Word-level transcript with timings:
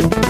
Thank 0.00 0.24
you. 0.24 0.29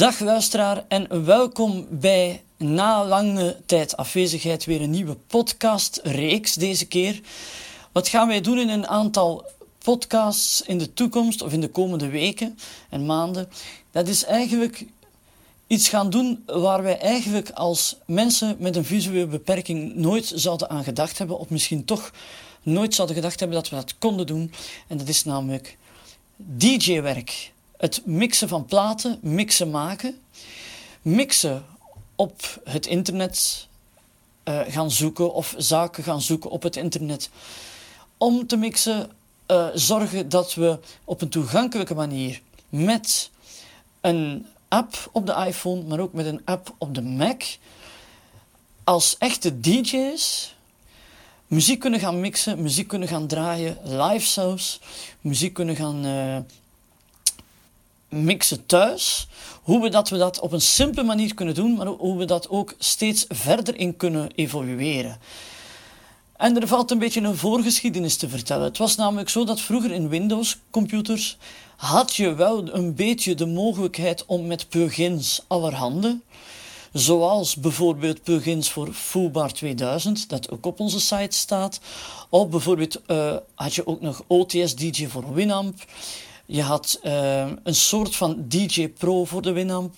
Dag 0.00 0.20
luisteraar 0.20 0.84
en 0.88 1.24
welkom 1.24 1.86
bij 1.90 2.42
na 2.56 3.04
lange 3.04 3.56
tijd 3.66 3.96
afwezigheid 3.96 4.64
weer 4.64 4.80
een 4.80 4.90
nieuwe 4.90 5.16
podcastreeks 5.26 6.54
deze 6.54 6.86
keer. 6.86 7.20
Wat 7.92 8.08
gaan 8.08 8.28
wij 8.28 8.40
doen 8.40 8.58
in 8.58 8.68
een 8.68 8.86
aantal 8.86 9.44
podcasts 9.78 10.62
in 10.62 10.78
de 10.78 10.92
toekomst 10.92 11.42
of 11.42 11.52
in 11.52 11.60
de 11.60 11.68
komende 11.68 12.08
weken 12.08 12.58
en 12.88 13.06
maanden? 13.06 13.48
Dat 13.90 14.08
is 14.08 14.24
eigenlijk 14.24 14.84
iets 15.66 15.88
gaan 15.88 16.10
doen 16.10 16.42
waar 16.46 16.82
wij 16.82 16.98
eigenlijk 16.98 17.50
als 17.50 17.96
mensen 18.06 18.56
met 18.58 18.76
een 18.76 18.84
visuele 18.84 19.26
beperking 19.26 19.94
nooit 19.94 20.32
zouden 20.34 20.70
aan 20.70 20.84
gedacht 20.84 21.18
hebben 21.18 21.38
of 21.38 21.48
misschien 21.48 21.84
toch 21.84 22.12
nooit 22.62 22.94
zouden 22.94 23.16
gedacht 23.16 23.40
hebben 23.40 23.58
dat 23.58 23.68
we 23.68 23.76
dat 23.76 23.98
konden 23.98 24.26
doen. 24.26 24.52
En 24.86 24.96
dat 24.98 25.08
is 25.08 25.24
namelijk 25.24 25.76
DJ-werk 26.36 27.52
het 27.80 28.06
mixen 28.06 28.48
van 28.48 28.64
platen, 28.64 29.18
mixen 29.22 29.70
maken, 29.70 30.20
mixen 31.02 31.64
op 32.14 32.60
het 32.64 32.86
internet 32.86 33.68
uh, 34.44 34.60
gaan 34.68 34.90
zoeken 34.90 35.34
of 35.34 35.54
zaken 35.56 36.04
gaan 36.04 36.20
zoeken 36.20 36.50
op 36.50 36.62
het 36.62 36.76
internet. 36.76 37.30
Om 38.18 38.46
te 38.46 38.56
mixen, 38.56 39.10
uh, 39.46 39.66
zorgen 39.74 40.28
dat 40.28 40.54
we 40.54 40.78
op 41.04 41.20
een 41.20 41.28
toegankelijke 41.28 41.94
manier 41.94 42.40
met 42.68 43.30
een 44.00 44.46
app 44.68 45.08
op 45.12 45.26
de 45.26 45.44
iPhone, 45.46 45.82
maar 45.82 46.00
ook 46.00 46.12
met 46.12 46.26
een 46.26 46.42
app 46.44 46.74
op 46.78 46.94
de 46.94 47.02
Mac, 47.02 47.42
als 48.84 49.16
echte 49.18 49.60
DJ's 49.60 50.54
muziek 51.46 51.80
kunnen 51.80 52.00
gaan 52.00 52.20
mixen, 52.20 52.62
muziek 52.62 52.88
kunnen 52.88 53.08
gaan 53.08 53.26
draaien, 53.26 53.78
live 53.82 54.26
zelfs, 54.26 54.80
muziek 55.20 55.54
kunnen 55.54 55.76
gaan 55.76 56.06
uh, 56.06 56.36
mixen 58.10 58.66
thuis. 58.66 59.28
Hoe 59.62 59.82
we 59.82 59.88
dat, 59.88 60.08
we 60.08 60.18
dat 60.18 60.40
op 60.40 60.52
een 60.52 60.60
simpele 60.60 61.06
manier 61.06 61.34
kunnen 61.34 61.54
doen, 61.54 61.74
maar 61.74 61.86
hoe 61.86 62.18
we 62.18 62.24
dat 62.24 62.48
ook 62.48 62.74
steeds 62.78 63.24
verder 63.28 63.76
in 63.76 63.96
kunnen 63.96 64.30
evolueren. 64.34 65.18
En 66.36 66.60
er 66.60 66.68
valt 66.68 66.90
een 66.90 66.98
beetje 66.98 67.20
een 67.20 67.36
voorgeschiedenis 67.36 68.16
te 68.16 68.28
vertellen. 68.28 68.64
Het 68.64 68.78
was 68.78 68.96
namelijk 68.96 69.28
zo 69.28 69.44
dat 69.44 69.60
vroeger 69.60 69.90
in 69.90 70.08
Windows-computers 70.08 71.36
had 71.76 72.14
je 72.14 72.34
wel 72.34 72.74
een 72.74 72.94
beetje 72.94 73.34
de 73.34 73.46
mogelijkheid 73.46 74.24
om 74.26 74.46
met 74.46 74.68
plugins 74.68 75.42
allerhande, 75.46 76.18
zoals 76.92 77.56
bijvoorbeeld 77.56 78.22
plugins 78.22 78.70
voor 78.70 78.92
Foobar 78.92 79.52
2000, 79.52 80.28
dat 80.28 80.50
ook 80.50 80.66
op 80.66 80.80
onze 80.80 81.00
site 81.00 81.36
staat, 81.36 81.80
of 82.28 82.48
bijvoorbeeld 82.48 83.00
uh, 83.06 83.36
had 83.54 83.74
je 83.74 83.86
ook 83.86 84.00
nog 84.00 84.22
OTS 84.26 84.74
DJ 84.74 85.06
voor 85.06 85.34
Winamp. 85.34 85.74
Je 86.52 86.62
had 86.62 87.00
uh, 87.02 87.46
een 87.62 87.74
soort 87.74 88.16
van 88.16 88.44
DJ 88.48 88.88
Pro 88.88 89.24
voor 89.24 89.42
de 89.42 89.52
Winamp. 89.52 89.94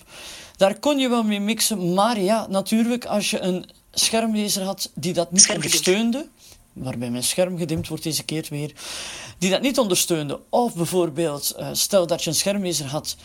Daar 0.57 0.79
kon 0.79 0.99
je 0.99 1.09
wel 1.09 1.23
mee 1.23 1.39
mixen, 1.39 1.93
maar 1.93 2.19
ja, 2.19 2.47
natuurlijk, 2.49 3.05
als 3.05 3.29
je 3.29 3.39
een 3.39 3.69
schermlezer 3.91 4.63
had 4.63 4.91
die 4.95 5.13
dat 5.13 5.31
niet 5.31 5.49
ondersteunde, 5.49 6.27
waarbij 6.73 7.09
mijn 7.09 7.23
scherm 7.23 7.57
gedimd 7.57 7.87
wordt 7.87 8.03
deze 8.03 8.23
keer 8.23 8.45
weer, 8.49 8.73
die 9.37 9.49
dat 9.49 9.61
niet 9.61 9.79
ondersteunde, 9.79 10.39
of 10.49 10.75
bijvoorbeeld, 10.75 11.55
uh, 11.59 11.67
stel 11.71 12.07
dat 12.07 12.23
je 12.23 12.29
een 12.29 12.35
schermlezer 12.35 12.87
had 12.87 13.15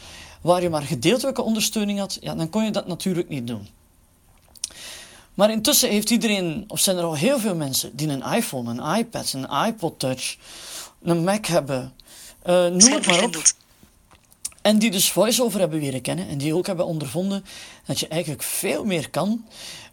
waar 0.41 0.63
je 0.63 0.71
maar 0.71 0.83
gedeeltelijke 0.83 1.43
ondersteuning 1.43 1.99
had, 1.99 2.19
ja, 2.21 2.35
dan 2.35 2.51
kon 2.51 2.65
je 2.65 2.71
dat 2.71 2.87
natuurlijk 2.87 3.29
niet 3.29 3.47
doen. 3.47 3.69
Maar 5.35 5.51
intussen 5.51 5.91
heeft 5.91 6.11
iedereen, 6.11 6.65
of 6.69 6.81
zijn 6.81 6.97
er 6.97 7.05
al 7.05 7.17
heel 7.17 7.39
veel 7.39 7.55
mensen 7.55 7.97
die 7.97 8.09
een 8.09 8.33
iPhone, 8.35 8.71
een 8.71 8.99
iPad, 8.99 9.33
een 9.33 9.67
iPod 9.67 9.99
Touch, 9.99 10.37
een 11.03 11.25
Mac 11.25 11.47
hebben, 11.47 11.93
uh, 12.47 12.67
noem 12.67 12.93
het 12.93 13.07
maar 13.07 13.23
op. 13.23 13.43
En 14.63 14.79
die 14.79 14.91
dus 14.91 15.11
voice-over 15.11 15.61
hebben 15.61 15.81
leren 15.81 16.01
kennen 16.01 16.29
en 16.29 16.39
die 16.39 16.55
ook 16.55 16.67
hebben 16.67 16.87
ondervonden 16.87 17.45
dat 17.87 18.01
je 18.01 18.09
eigenlijk 18.09 18.43
veel 18.43 18.85
meer 18.85 19.11
kan 19.11 19.45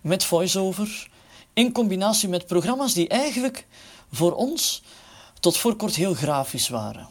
met 0.02 0.24
voice-over 0.24 1.08
in 1.54 1.72
combinatie 1.72 2.30
met 2.30 2.48
programma's 2.48 2.94
die 2.94 3.08
eigenlijk 3.08 3.66
voor 4.12 4.34
ons 4.34 4.84
tot 5.40 5.58
voor 5.58 5.76
kort 5.76 5.96
heel 5.96 6.14
grafisch 6.14 6.70
waren. 6.70 7.08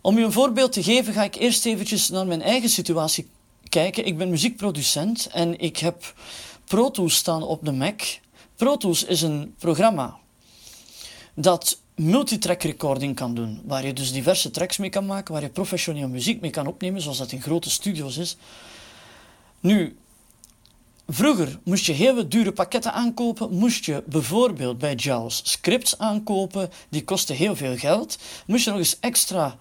Om 0.00 0.18
je 0.18 0.24
een 0.24 0.32
voorbeeld 0.32 0.72
te 0.72 0.82
geven 0.82 1.12
ga 1.12 1.22
ik 1.22 1.34
eerst 1.34 1.66
eventjes 1.66 2.08
naar 2.08 2.26
mijn 2.26 2.42
eigen 2.42 2.68
situatie 2.68 3.28
kijken. 3.68 4.06
Ik 4.06 4.18
ben 4.18 4.30
muziekproducent 4.30 5.26
en 5.26 5.58
ik 5.58 5.76
heb 5.76 6.14
Pro 6.64 6.90
Tools 6.90 7.14
staan 7.14 7.42
op 7.42 7.64
de 7.64 7.72
Mac. 7.72 8.02
Pro 8.56 8.76
Tools 8.76 9.04
is 9.04 9.22
een 9.22 9.54
programma 9.58 10.16
dat 11.34 11.80
multitrack 11.94 12.62
recording 12.62 13.16
kan 13.16 13.34
doen, 13.34 13.60
waar 13.64 13.86
je 13.86 13.92
dus 13.92 14.12
diverse 14.12 14.50
tracks 14.50 14.76
mee 14.76 14.90
kan 14.90 15.06
maken, 15.06 15.32
waar 15.32 15.42
je 15.42 15.48
professioneel 15.48 16.08
muziek 16.08 16.40
mee 16.40 16.50
kan 16.50 16.66
opnemen, 16.66 17.00
zoals 17.00 17.18
dat 17.18 17.32
in 17.32 17.42
grote 17.42 17.70
studio's 17.70 18.16
is. 18.16 18.36
Nu, 19.60 19.96
vroeger 21.08 21.58
moest 21.62 21.84
je 21.84 21.92
hele 21.92 22.28
dure 22.28 22.52
pakketten 22.52 22.92
aankopen, 22.92 23.52
moest 23.52 23.84
je 23.84 24.02
bijvoorbeeld 24.06 24.78
bij 24.78 24.94
JAWS 24.94 25.40
scripts 25.44 25.98
aankopen, 25.98 26.70
die 26.88 27.04
kosten 27.04 27.36
heel 27.36 27.56
veel 27.56 27.76
geld, 27.76 28.18
moest 28.46 28.64
je 28.64 28.70
nog 28.70 28.78
eens 28.78 29.00
extra 29.00 29.58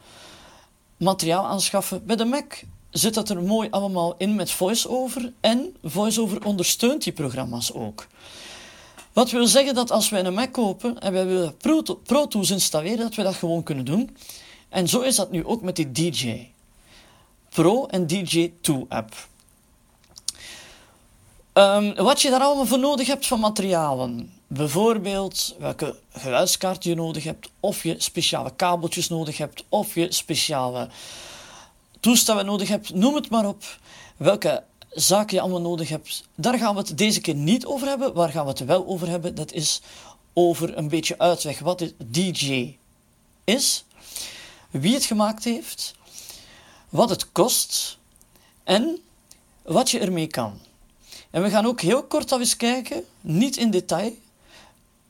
materiaal 0.98 1.46
aanschaffen. 1.46 2.06
Bij 2.06 2.16
de 2.16 2.26
Mac 2.26 2.62
zit 2.90 3.14
dat 3.14 3.30
er 3.30 3.42
mooi 3.42 3.68
allemaal 3.72 4.16
in 4.18 4.36
met 4.36 4.52
VoiceOver 4.52 5.34
en 5.40 5.76
VoiceOver 5.84 6.46
ondersteunt 6.46 7.04
die 7.04 7.14
programma's 7.14 7.74
ook. 7.74 8.08
Wat 9.14 9.32
wil 9.32 9.48
zeggen 9.48 9.76
dat 9.76 9.92
als 9.92 10.10
wij 10.10 10.26
een 10.26 10.34
Mac 10.34 10.52
kopen 10.52 11.00
en 11.00 11.14
wij 11.14 11.26
willen 11.26 11.58
Pro, 12.04 12.28
Tools 12.28 12.50
installeren, 12.50 12.98
dat 12.98 13.16
we 13.16 13.24
dat 13.24 13.36
gewoon 13.36 13.64
kunnen 13.64 13.86
doen. 13.86 14.18
En 14.70 14.88
zo 14.88 15.02
is 15.02 15.16
dat 15.16 15.32
nu 15.32 15.46
ook 15.46 15.62
met 15.62 15.76
die 15.76 15.92
DJ 15.92 16.48
Pro 17.50 17.86
en 17.86 18.08
DJ 18.08 18.52
2 18.62 18.86
app. 18.90 19.28
Um, 21.54 21.96
wat 21.96 22.22
je 22.22 22.30
daar 22.30 22.42
allemaal 22.42 22.66
voor 22.66 22.80
nodig 22.80 23.08
hebt 23.08 23.28
van 23.28 23.40
materialen. 23.40 24.34
Bijvoorbeeld 24.48 25.56
welke 25.60 26.00
geluidskaart 26.12 26.84
je 26.84 26.96
nodig 26.96 27.24
hebt, 27.24 27.50
of 27.60 27.84
je 27.84 27.96
speciale 27.98 28.56
kabeltjes 28.56 29.10
nodig 29.10 29.38
hebt, 29.38 29.64
of 29.70 29.96
je 29.96 30.12
speciale 30.12 30.90
toestellen 32.00 32.46
nodig 32.46 32.68
hebt, 32.68 32.94
noem 32.94 33.16
het 33.16 33.30
maar 33.30 33.46
op. 33.46 33.64
Welke 34.18 34.64
zaken 34.94 35.36
je 35.36 35.42
allemaal 35.42 35.62
nodig 35.62 35.90
hebt. 35.90 36.24
Daar 36.36 36.58
gaan 36.58 36.76
we 36.76 36.82
het 36.82 36.98
deze 36.98 37.22
keer 37.22 37.36
niet 37.36 37.66
over 37.66 37.88
hebben. 37.88 38.14
Waar 38.14 38.30
gaan 38.30 38.44
we 38.44 38.50
het 38.50 38.66
wel 38.66 38.88
over 38.88 39.08
hebben? 39.08 39.36
Dat 39.36 39.52
is 39.52 39.82
over 40.34 40.78
een 40.78 40.88
beetje 40.88 41.18
uitleg 41.18 41.60
wat 41.60 41.94
DJ 42.06 42.76
is, 43.44 43.86
wie 44.72 44.94
het 44.94 45.06
gemaakt 45.06 45.44
heeft, 45.44 45.96
wat 46.90 47.10
het 47.10 47.32
kost 47.32 47.98
en 48.64 49.00
wat 49.62 49.92
je 49.92 50.00
ermee 50.00 50.28
kan. 50.28 50.60
En 51.30 51.44
we 51.44 51.50
gaan 51.50 51.66
ook 51.66 51.82
heel 51.82 52.04
kort 52.04 52.32
al 52.32 52.40
eens 52.40 52.58
kijken, 52.58 53.06
niet 53.22 53.58
in 53.58 53.72
detail, 53.72 54.16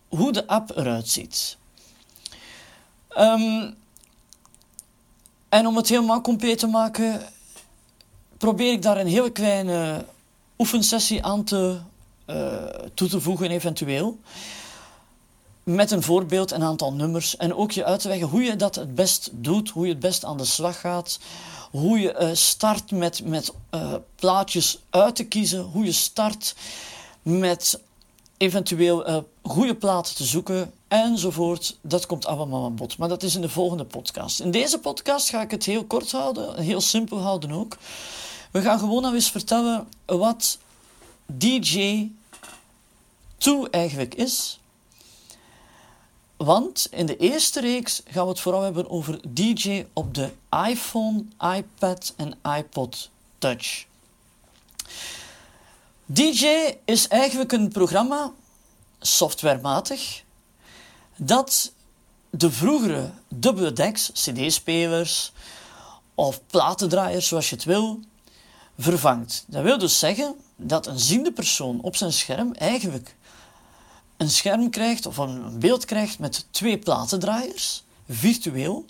hoe 0.07 0.31
de 0.31 0.47
app 0.47 0.77
eruit 0.77 1.09
ziet. 1.09 1.57
Um, 3.17 3.75
en 5.49 5.67
om 5.67 5.75
het 5.75 5.89
helemaal 5.89 6.21
compleet 6.21 6.59
te 6.59 6.67
maken, 6.67 7.32
probeer 8.43 8.71
ik 8.71 8.81
daar 8.81 8.97
een 8.97 9.07
hele 9.07 9.31
kleine 9.31 10.05
oefensessie 10.57 11.23
aan 11.23 11.43
te, 11.43 11.77
uh, 12.27 12.63
toe 12.93 13.07
te 13.07 13.21
voegen, 13.21 13.51
eventueel. 13.51 14.19
Met 15.63 15.91
een 15.91 16.03
voorbeeld, 16.03 16.51
een 16.51 16.63
aantal 16.63 16.93
nummers. 16.93 17.37
En 17.37 17.55
ook 17.55 17.71
je 17.71 17.85
uit 17.85 17.99
te 17.99 18.07
leggen 18.07 18.27
hoe 18.27 18.43
je 18.43 18.55
dat 18.55 18.75
het 18.75 18.95
best 18.95 19.29
doet, 19.31 19.69
hoe 19.69 19.85
je 19.85 19.91
het 19.91 19.99
best 19.99 20.25
aan 20.25 20.37
de 20.37 20.45
slag 20.45 20.79
gaat. 20.79 21.19
Hoe 21.71 21.99
je 21.99 22.15
uh, 22.21 22.29
start 22.33 22.91
met, 22.91 23.25
met 23.25 23.53
uh, 23.71 23.93
plaatjes 24.15 24.79
uit 24.89 25.15
te 25.15 25.23
kiezen. 25.23 25.61
Hoe 25.61 25.85
je 25.85 25.91
start 25.91 26.55
met 27.21 27.79
eventueel 28.37 29.25
goede 29.41 29.75
platen 29.75 30.15
te 30.15 30.23
zoeken. 30.23 30.73
enzovoort. 30.87 31.77
Dat 31.81 32.05
komt 32.05 32.25
allemaal 32.25 32.65
aan 32.65 32.75
bod. 32.75 32.97
Maar 32.97 33.09
dat 33.09 33.23
is 33.23 33.35
in 33.35 33.41
de 33.41 33.49
volgende 33.49 33.85
podcast. 33.85 34.39
In 34.39 34.51
deze 34.51 34.79
podcast 34.79 35.29
ga 35.29 35.41
ik 35.41 35.51
het 35.51 35.65
heel 35.65 35.83
kort 35.83 36.11
houden, 36.11 36.59
heel 36.59 36.81
simpel 36.81 37.19
houden 37.19 37.51
ook. 37.51 37.77
We 38.53 38.61
gaan 38.61 38.79
gewoon 38.79 39.13
eens 39.13 39.31
vertellen 39.31 39.87
wat 40.05 40.57
DJ 41.25 42.07
2 43.37 43.69
eigenlijk 43.69 44.15
is. 44.15 44.59
Want 46.37 46.87
in 46.91 47.05
de 47.05 47.17
eerste 47.17 47.59
reeks 47.59 48.01
gaan 48.05 48.23
we 48.23 48.29
het 48.29 48.39
vooral 48.39 48.61
hebben 48.61 48.89
over 48.89 49.19
DJ 49.33 49.85
op 49.93 50.13
de 50.13 50.31
iPhone, 50.67 51.25
iPad 51.39 52.13
en 52.15 52.37
iPod 52.57 53.09
Touch. 53.37 53.85
DJ 56.05 56.75
is 56.85 57.07
eigenlijk 57.07 57.51
een 57.51 57.67
programma, 57.67 58.31
softwarematig, 58.99 60.23
dat 61.15 61.73
de 62.29 62.51
vroegere 62.51 63.11
dubbele 63.27 63.73
decks, 63.73 64.11
CD-spelers 64.13 65.31
of 66.15 66.41
platendraaiers, 66.47 67.27
zoals 67.27 67.49
je 67.49 67.55
het 67.55 67.65
wil, 67.65 67.99
vervangt. 68.77 69.43
Dat 69.47 69.63
wil 69.63 69.77
dus 69.77 69.99
zeggen 69.99 70.35
dat 70.55 70.87
een 70.87 70.99
ziende 70.99 71.31
persoon 71.31 71.81
op 71.81 71.95
zijn 71.95 72.13
scherm 72.13 72.53
eigenlijk 72.53 73.15
een 74.17 74.29
scherm 74.29 74.69
krijgt 74.69 75.05
of 75.05 75.17
een 75.17 75.59
beeld 75.59 75.85
krijgt 75.85 76.19
met 76.19 76.45
twee 76.51 76.77
platendraaiers, 76.77 77.83
virtueel, 78.09 78.85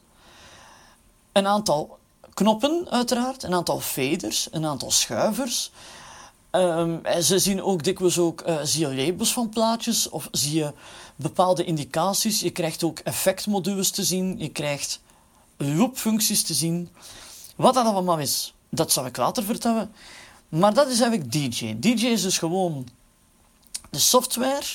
een 1.31 1.47
aantal 1.47 1.97
knoppen 2.33 2.87
uiteraard, 2.89 3.43
een 3.43 3.53
aantal 3.53 3.79
faders, 3.79 4.47
een 4.51 4.65
aantal 4.65 4.91
schuivers. 4.91 5.71
Um, 6.51 7.01
ze 7.21 7.39
zien 7.39 7.63
ook 7.63 7.83
dikwijls 7.83 8.17
ook, 8.17 8.47
uh, 8.47 8.59
zie 8.63 8.87
je 8.87 8.95
labels 8.95 9.33
van 9.33 9.49
plaatjes 9.49 10.09
of 10.09 10.27
zie 10.31 10.55
je 10.55 10.73
bepaalde 11.15 11.63
indicaties. 11.63 12.39
Je 12.39 12.49
krijgt 12.49 12.83
ook 12.83 12.99
effectmodules 12.99 13.89
te 13.89 14.03
zien, 14.03 14.39
je 14.39 14.49
krijgt 14.49 14.99
loopfuncties 15.57 16.43
te 16.43 16.53
zien. 16.53 16.89
Wat 17.55 17.73
dat 17.73 17.85
allemaal 17.85 18.19
is, 18.19 18.53
dat 18.75 18.91
zal 18.91 19.05
ik 19.05 19.17
later 19.17 19.43
vertellen. 19.43 19.91
Maar 20.49 20.73
dat 20.73 20.87
is 20.87 20.99
eigenlijk 20.99 21.31
DJ. 21.31 21.75
DJ 21.79 22.05
is 22.05 22.21
dus 22.21 22.37
gewoon 22.37 22.87
de 23.89 23.99
software 23.99 24.65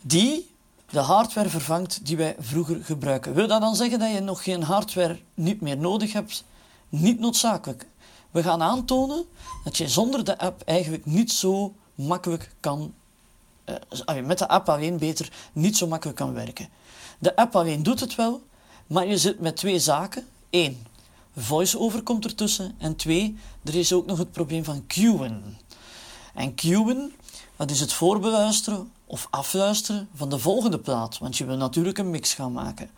die 0.00 0.50
de 0.90 0.98
hardware 0.98 1.48
vervangt 1.48 2.06
die 2.06 2.16
wij 2.16 2.36
vroeger 2.38 2.84
gebruiken. 2.84 3.34
Wil 3.34 3.46
dat 3.46 3.60
dan 3.60 3.76
zeggen 3.76 3.98
dat 3.98 4.12
je 4.12 4.20
nog 4.20 4.42
geen 4.42 4.62
hardware 4.62 5.18
niet 5.34 5.60
meer 5.60 5.78
nodig 5.78 6.12
hebt? 6.12 6.44
Niet 6.88 7.18
noodzakelijk. 7.20 7.86
We 8.30 8.42
gaan 8.42 8.62
aantonen 8.62 9.24
dat 9.64 9.76
je 9.76 9.88
zonder 9.88 10.24
de 10.24 10.38
app 10.38 10.62
eigenlijk 10.64 11.06
niet 11.06 11.32
zo 11.32 11.74
makkelijk 11.94 12.54
kan, 12.60 12.94
uh, 13.64 14.24
met 14.24 14.38
de 14.38 14.48
app 14.48 14.68
alleen 14.68 14.98
beter, 14.98 15.32
niet 15.52 15.76
zo 15.76 15.86
makkelijk 15.86 16.18
kan 16.18 16.32
werken. 16.32 16.68
De 17.18 17.36
app 17.36 17.56
alleen 17.56 17.82
doet 17.82 18.00
het 18.00 18.14
wel, 18.14 18.42
maar 18.86 19.06
je 19.06 19.18
zit 19.18 19.40
met 19.40 19.56
twee 19.56 19.78
zaken. 19.78 20.26
Eén, 20.50 20.86
voice-over 21.36 22.02
komt 22.02 22.24
ertussen. 22.24 22.74
En 22.78 22.96
twee, 22.96 23.36
er 23.64 23.74
is 23.74 23.92
ook 23.92 24.06
nog 24.06 24.18
het 24.18 24.32
probleem 24.32 24.64
van 24.64 24.86
queuen. 24.86 25.58
En 26.34 26.54
queuen, 26.54 27.12
dat 27.56 27.70
is 27.70 27.80
het 27.80 27.92
voorbeluisteren 27.92 28.90
of 29.06 29.28
afluisteren 29.30 30.08
van 30.14 30.30
de 30.30 30.38
volgende 30.38 30.78
plaat, 30.78 31.18
want 31.18 31.36
je 31.36 31.44
wil 31.44 31.56
natuurlijk 31.56 31.98
een 31.98 32.10
mix 32.10 32.34
gaan 32.34 32.52
maken. 32.52 32.90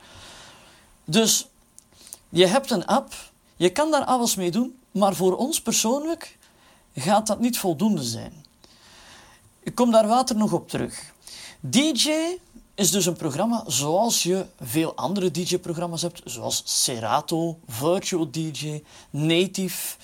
Dus 1.04 1.46
je 2.28 2.46
hebt 2.46 2.70
een 2.70 2.86
app, 2.86 3.14
je 3.56 3.70
kan 3.70 3.90
daar 3.90 4.04
alles 4.04 4.34
mee 4.34 4.50
doen, 4.50 4.78
maar 4.90 5.14
voor 5.14 5.36
ons 5.36 5.62
persoonlijk 5.62 6.38
gaat 6.94 7.26
dat 7.26 7.40
niet 7.40 7.58
voldoende 7.58 8.02
zijn. 8.02 8.44
Ik 9.60 9.74
kom 9.74 9.90
daar 9.90 10.06
later 10.06 10.36
nog 10.36 10.52
op 10.52 10.68
terug. 10.68 11.12
DJ 11.60 12.10
is 12.78 12.90
dus 12.90 13.06
een 13.06 13.16
programma 13.16 13.64
zoals 13.66 14.22
je 14.22 14.46
veel 14.60 14.94
andere 14.94 15.30
DJ-programma's 15.30 16.02
hebt, 16.02 16.20
zoals 16.24 16.62
Serato, 16.64 17.58
Virtual 17.66 18.30
DJ, 18.30 18.82
Native. 19.10 19.96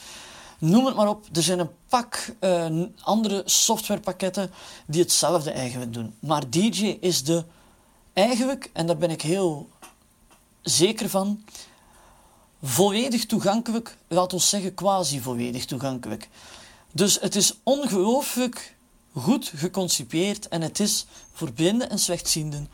Noem 0.58 0.86
het 0.86 0.94
maar 0.94 1.08
op. 1.08 1.26
Er 1.32 1.42
zijn 1.42 1.58
een 1.58 1.70
pak 1.88 2.34
uh, 2.40 2.66
andere 3.00 3.42
softwarepakketten 3.44 4.50
die 4.86 5.02
hetzelfde 5.02 5.50
eigenlijk 5.50 5.92
doen. 5.92 6.14
Maar 6.18 6.50
DJ 6.50 6.98
is 7.00 7.24
de 7.24 7.44
eigenlijk, 8.12 8.70
en 8.72 8.86
daar 8.86 8.96
ben 8.96 9.10
ik 9.10 9.22
heel 9.22 9.68
zeker 10.62 11.08
van, 11.08 11.44
volledig 12.62 13.26
toegankelijk, 13.26 13.96
laat 14.08 14.32
ons 14.32 14.48
zeggen 14.48 14.74
quasi 14.74 15.20
volledig 15.20 15.64
toegankelijk. 15.64 16.28
Dus 16.92 17.20
het 17.20 17.36
is 17.36 17.54
ongelooflijk 17.62 18.76
goed 19.14 19.52
geconcipieerd 19.56 20.48
en 20.48 20.62
het 20.62 20.80
is 20.80 21.06
voor 21.32 21.52
blinden 21.52 21.90
en 21.90 21.98
slechtzienden 21.98 22.68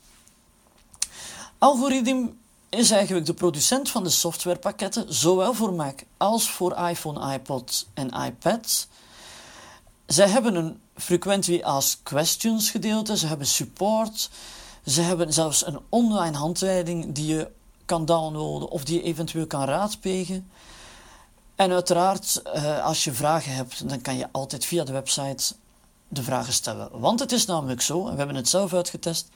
Algorithm 1.59 2.27
is 2.71 2.91
eigenlijk 2.91 3.27
de 3.27 3.35
producent 3.35 3.91
van 3.91 4.03
de 4.03 4.11
softwarepakketten, 4.11 5.15
zowel 5.15 5.55
voor 5.55 5.73
Mac 5.73 6.01
als 6.17 6.51
voor 6.51 6.77
iPhone, 6.77 7.35
iPod 7.35 7.87
en 7.95 8.11
iPad. 8.11 8.87
Zij 10.07 10.29
hebben 10.29 10.55
een 10.55 10.81
frequently 10.97 11.63
asked 11.63 12.03
questions 12.03 12.71
gedeelte, 12.71 13.17
ze 13.17 13.27
hebben 13.27 13.47
support, 13.47 14.31
ze 14.87 15.01
hebben 15.01 15.33
zelfs 15.33 15.67
een 15.67 15.81
online 15.89 16.37
handleiding 16.37 17.13
die 17.15 17.27
je 17.27 17.51
kan 17.85 18.05
downloaden 18.05 18.69
of 18.69 18.85
die 18.85 18.97
je 18.97 19.03
eventueel 19.03 19.47
kan 19.47 19.65
raadplegen. 19.65 20.51
En 21.55 21.73
uiteraard, 21.73 22.43
eh, 22.43 22.85
als 22.85 23.05
je 23.05 23.13
vragen 23.13 23.53
hebt, 23.53 23.89
dan 23.89 24.01
kan 24.01 24.17
je 24.17 24.29
altijd 24.33 24.65
via 24.65 24.85
de 24.85 24.93
website 24.93 25.55
de 26.09 26.23
vragen 26.23 26.53
stellen. 26.53 27.01
Want 27.01 27.21
het 27.21 27.33
is 27.33 27.47
namelijk 27.47 27.81
zo, 27.81 28.07
en 28.07 28.11
we 28.11 28.19
hebben 28.19 28.37
het 28.37 28.49
zelf 28.49 28.75
uitgetest, 28.75 29.29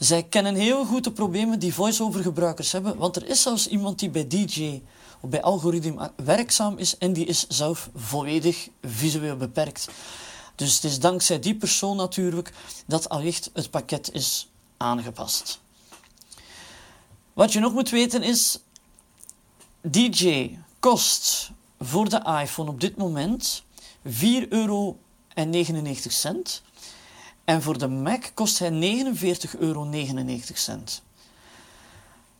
zij 0.00 0.22
kennen 0.22 0.54
heel 0.54 0.84
goed 0.84 1.04
de 1.04 1.12
problemen 1.12 1.58
die 1.58 1.74
voice-over 1.74 2.22
gebruikers 2.22 2.72
hebben, 2.72 2.96
want 2.96 3.16
er 3.16 3.28
is 3.28 3.42
zelfs 3.42 3.68
iemand 3.68 3.98
die 3.98 4.10
bij 4.10 4.26
DJ 4.26 4.82
of 5.20 5.30
bij 5.30 5.42
algoritme 5.42 6.12
werkzaam 6.24 6.78
is 6.78 6.98
en 6.98 7.12
die 7.12 7.26
is 7.26 7.46
zelf 7.48 7.90
volledig 7.94 8.68
visueel 8.82 9.36
beperkt. 9.36 9.88
Dus 10.54 10.74
het 10.74 10.84
is 10.84 10.98
dankzij 10.98 11.38
die 11.38 11.54
persoon 11.54 11.96
natuurlijk 11.96 12.52
dat 12.86 13.08
allicht 13.08 13.50
het 13.52 13.70
pakket 13.70 14.12
is 14.12 14.48
aangepast. 14.76 15.60
Wat 17.32 17.52
je 17.52 17.60
nog 17.60 17.72
moet 17.72 17.90
weten 17.90 18.22
is, 18.22 18.58
DJ 19.80 20.56
kost 20.78 21.50
voor 21.78 22.08
de 22.08 22.38
iPhone 22.42 22.70
op 22.70 22.80
dit 22.80 22.96
moment 22.96 23.62
4,99 24.08 24.12
euro. 24.48 24.98
En 27.50 27.62
voor 27.62 27.78
de 27.78 27.88
Mac 27.88 28.30
kost 28.34 28.58
hij 28.58 28.70
49,99 28.70 29.58
euro. 29.58 29.90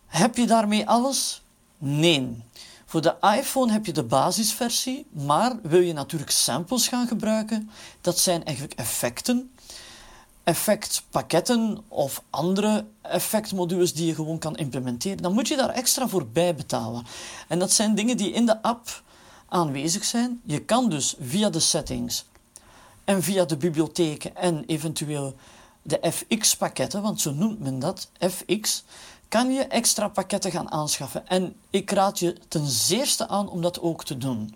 Heb 0.07 0.37
je 0.37 0.47
daarmee 0.47 0.88
alles? 0.88 1.43
Nee. 1.79 2.43
Voor 2.87 3.02
de 3.02 3.14
iPhone 3.38 3.73
heb 3.73 3.87
je 3.87 3.93
de 3.93 4.02
basisversie, 4.02 5.07
maar 5.11 5.52
wil 5.62 5.81
je 5.81 5.93
natuurlijk 5.93 6.31
samples 6.31 6.88
gaan 6.88 7.07
gebruiken, 7.07 7.71
dat 8.00 8.19
zijn 8.19 8.45
eigenlijk 8.45 8.79
effecten 8.79 9.50
effectpakketten 10.45 11.79
of 11.88 12.23
andere 12.31 12.85
effectmodules 13.02 13.95
die 13.95 14.07
je 14.07 14.14
gewoon 14.14 14.38
kan 14.38 14.57
implementeren, 14.57 15.23
dan 15.23 15.33
moet 15.33 15.49
je 15.49 15.57
daar 15.57 15.71
extra 15.71 16.09
voor 16.09 16.26
bij 16.26 16.55
betalen. 16.55 17.07
En 17.49 17.59
dat 17.59 17.73
zijn 17.73 17.95
dingen 17.95 18.17
die 18.17 18.33
in 18.33 18.47
de 18.47 18.62
app 18.62 19.02
aanwezig 19.49 20.05
zijn. 20.05 20.40
Je 20.45 20.64
kan 20.64 20.90
dus 20.90 21.14
via 21.21 21.50
de 21.50 21.61
settings 21.61 22.25
en 23.11 23.23
via 23.23 23.45
de 23.45 23.57
bibliotheken 23.57 24.37
en 24.37 24.64
eventueel 24.67 25.35
de 25.83 26.12
FX-pakketten, 26.12 27.02
want 27.02 27.21
zo 27.21 27.33
noemt 27.33 27.61
men 27.61 27.79
dat, 27.79 28.11
FX, 28.19 28.85
kan 29.29 29.52
je 29.52 29.62
extra 29.62 30.09
pakketten 30.09 30.50
gaan 30.50 30.71
aanschaffen. 30.71 31.29
En 31.29 31.57
ik 31.71 31.90
raad 31.90 32.19
je 32.19 32.37
ten 32.49 32.67
zeerste 32.67 33.29
aan 33.29 33.49
om 33.49 33.62
dat 33.62 33.81
ook 33.81 34.05
te 34.05 34.19
doen. 34.19 34.55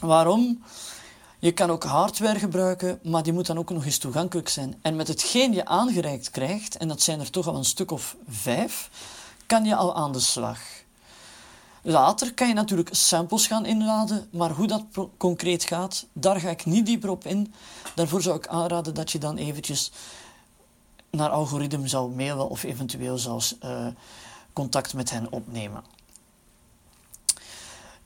Waarom? 0.00 0.62
Je 1.38 1.52
kan 1.52 1.70
ook 1.70 1.84
hardware 1.84 2.38
gebruiken, 2.38 2.98
maar 3.02 3.22
die 3.22 3.32
moet 3.32 3.46
dan 3.46 3.58
ook 3.58 3.70
nog 3.70 3.84
eens 3.84 3.98
toegankelijk 3.98 4.48
zijn. 4.48 4.78
En 4.82 4.96
met 4.96 5.08
hetgeen 5.08 5.52
je 5.52 5.64
aangereikt 5.64 6.30
krijgt, 6.30 6.76
en 6.76 6.88
dat 6.88 7.02
zijn 7.02 7.20
er 7.20 7.30
toch 7.30 7.46
al 7.46 7.56
een 7.56 7.64
stuk 7.64 7.90
of 7.90 8.16
vijf, 8.28 8.90
kan 9.46 9.64
je 9.64 9.76
al 9.76 9.94
aan 9.96 10.12
de 10.12 10.20
slag. 10.20 10.60
Later 11.82 12.34
kan 12.34 12.48
je 12.48 12.54
natuurlijk 12.54 12.88
samples 12.92 13.46
gaan 13.46 13.66
inladen, 13.66 14.28
maar 14.32 14.50
hoe 14.50 14.66
dat 14.66 14.84
concreet 15.16 15.64
gaat, 15.64 16.06
daar 16.12 16.40
ga 16.40 16.50
ik 16.50 16.64
niet 16.64 16.86
dieper 16.86 17.10
op 17.10 17.24
in. 17.24 17.54
Daarvoor 17.94 18.22
zou 18.22 18.36
ik 18.36 18.46
aanraden 18.46 18.94
dat 18.94 19.10
je 19.10 19.18
dan 19.18 19.36
eventjes 19.36 19.92
naar 21.10 21.28
algoritme 21.28 21.88
zou 21.88 22.14
mailen 22.14 22.48
of 22.48 22.62
eventueel 22.62 23.18
zelfs 23.18 23.56
uh, 23.64 23.86
contact 24.52 24.94
met 24.94 25.10
hen 25.10 25.32
opnemen. 25.32 25.82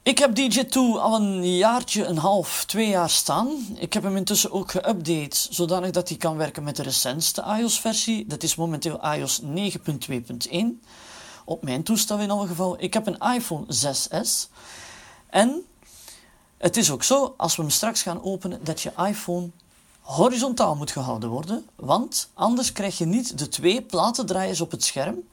Ik 0.03 0.19
heb 0.19 0.39
DJ2 0.39 0.73
al 0.75 1.15
een 1.15 1.57
jaartje, 1.57 2.05
een 2.05 2.19
half, 2.19 2.65
twee 2.65 2.89
jaar 2.89 3.11
staan. 3.11 3.49
Ik 3.75 3.93
heb 3.93 4.03
hem 4.03 4.17
intussen 4.17 4.53
ook 4.53 4.73
geüpdate, 4.73 5.49
zodanig 5.51 5.91
dat 5.91 6.09
hij 6.09 6.19
kan 6.19 6.37
werken 6.37 6.63
met 6.63 6.77
de 6.77 6.83
recentste 6.83 7.45
iOS-versie. 7.59 8.27
Dat 8.27 8.43
is 8.43 8.55
momenteel 8.55 9.13
iOS 9.15 9.43
9.2.1. 9.43 9.49
Op 11.45 11.63
mijn 11.63 11.83
toestel 11.83 12.19
in 12.19 12.31
alle 12.31 12.47
geval. 12.47 12.77
Ik 12.79 12.95
heb 12.95 13.07
een 13.07 13.35
iPhone 13.35 13.67
6S. 13.67 14.49
En 15.27 15.65
het 16.59 16.77
is 16.77 16.91
ook 16.91 17.03
zo, 17.03 17.35
als 17.37 17.57
we 17.57 17.63
hem 17.63 17.71
straks 17.71 18.03
gaan 18.03 18.23
openen, 18.23 18.65
dat 18.65 18.81
je 18.81 18.93
iPhone 19.07 19.51
horizontaal 20.01 20.75
moet 20.75 20.91
gehouden 20.91 21.29
worden. 21.29 21.67
Want 21.75 22.29
anders 22.35 22.73
krijg 22.73 22.99
je 22.99 23.05
niet 23.05 23.39
de 23.39 23.49
twee 23.49 23.83
platendraaiers 23.83 24.61
op 24.61 24.71
het 24.71 24.85
scherm. 24.85 25.29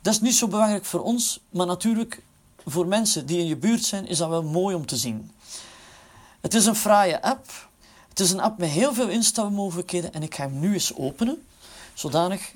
Dat 0.00 0.12
is 0.12 0.20
niet 0.20 0.34
zo 0.34 0.48
belangrijk 0.48 0.84
voor 0.84 1.02
ons, 1.02 1.40
maar 1.50 1.66
natuurlijk 1.66 2.22
voor 2.66 2.86
mensen 2.86 3.26
die 3.26 3.38
in 3.38 3.46
je 3.46 3.56
buurt 3.56 3.84
zijn, 3.84 4.06
is 4.06 4.18
dat 4.18 4.28
wel 4.28 4.42
mooi 4.42 4.74
om 4.74 4.86
te 4.86 4.96
zien. 4.96 5.30
Het 6.40 6.54
is 6.54 6.66
een 6.66 6.76
fraaie 6.76 7.22
app. 7.22 7.68
Het 8.08 8.20
is 8.20 8.30
een 8.30 8.40
app 8.40 8.58
met 8.58 8.68
heel 8.68 8.94
veel 8.94 9.08
instelmogelijkheden 9.08 10.12
en 10.12 10.22
ik 10.22 10.34
ga 10.34 10.42
hem 10.42 10.58
nu 10.58 10.72
eens 10.72 10.94
openen, 10.94 11.46
zodanig 11.94 12.52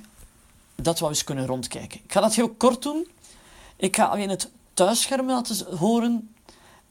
dat 0.75 0.99
we 0.99 1.07
eens 1.07 1.25
kunnen 1.25 1.47
rondkijken. 1.47 2.01
Ik 2.05 2.13
ga 2.13 2.21
dat 2.21 2.35
heel 2.35 2.51
kort 2.51 2.83
doen. 2.83 3.09
Ik 3.77 3.97
ga 3.97 4.05
alleen 4.05 4.29
het 4.29 4.51
thuisscherm 4.75 5.27
laten 5.27 5.77
horen 5.77 6.35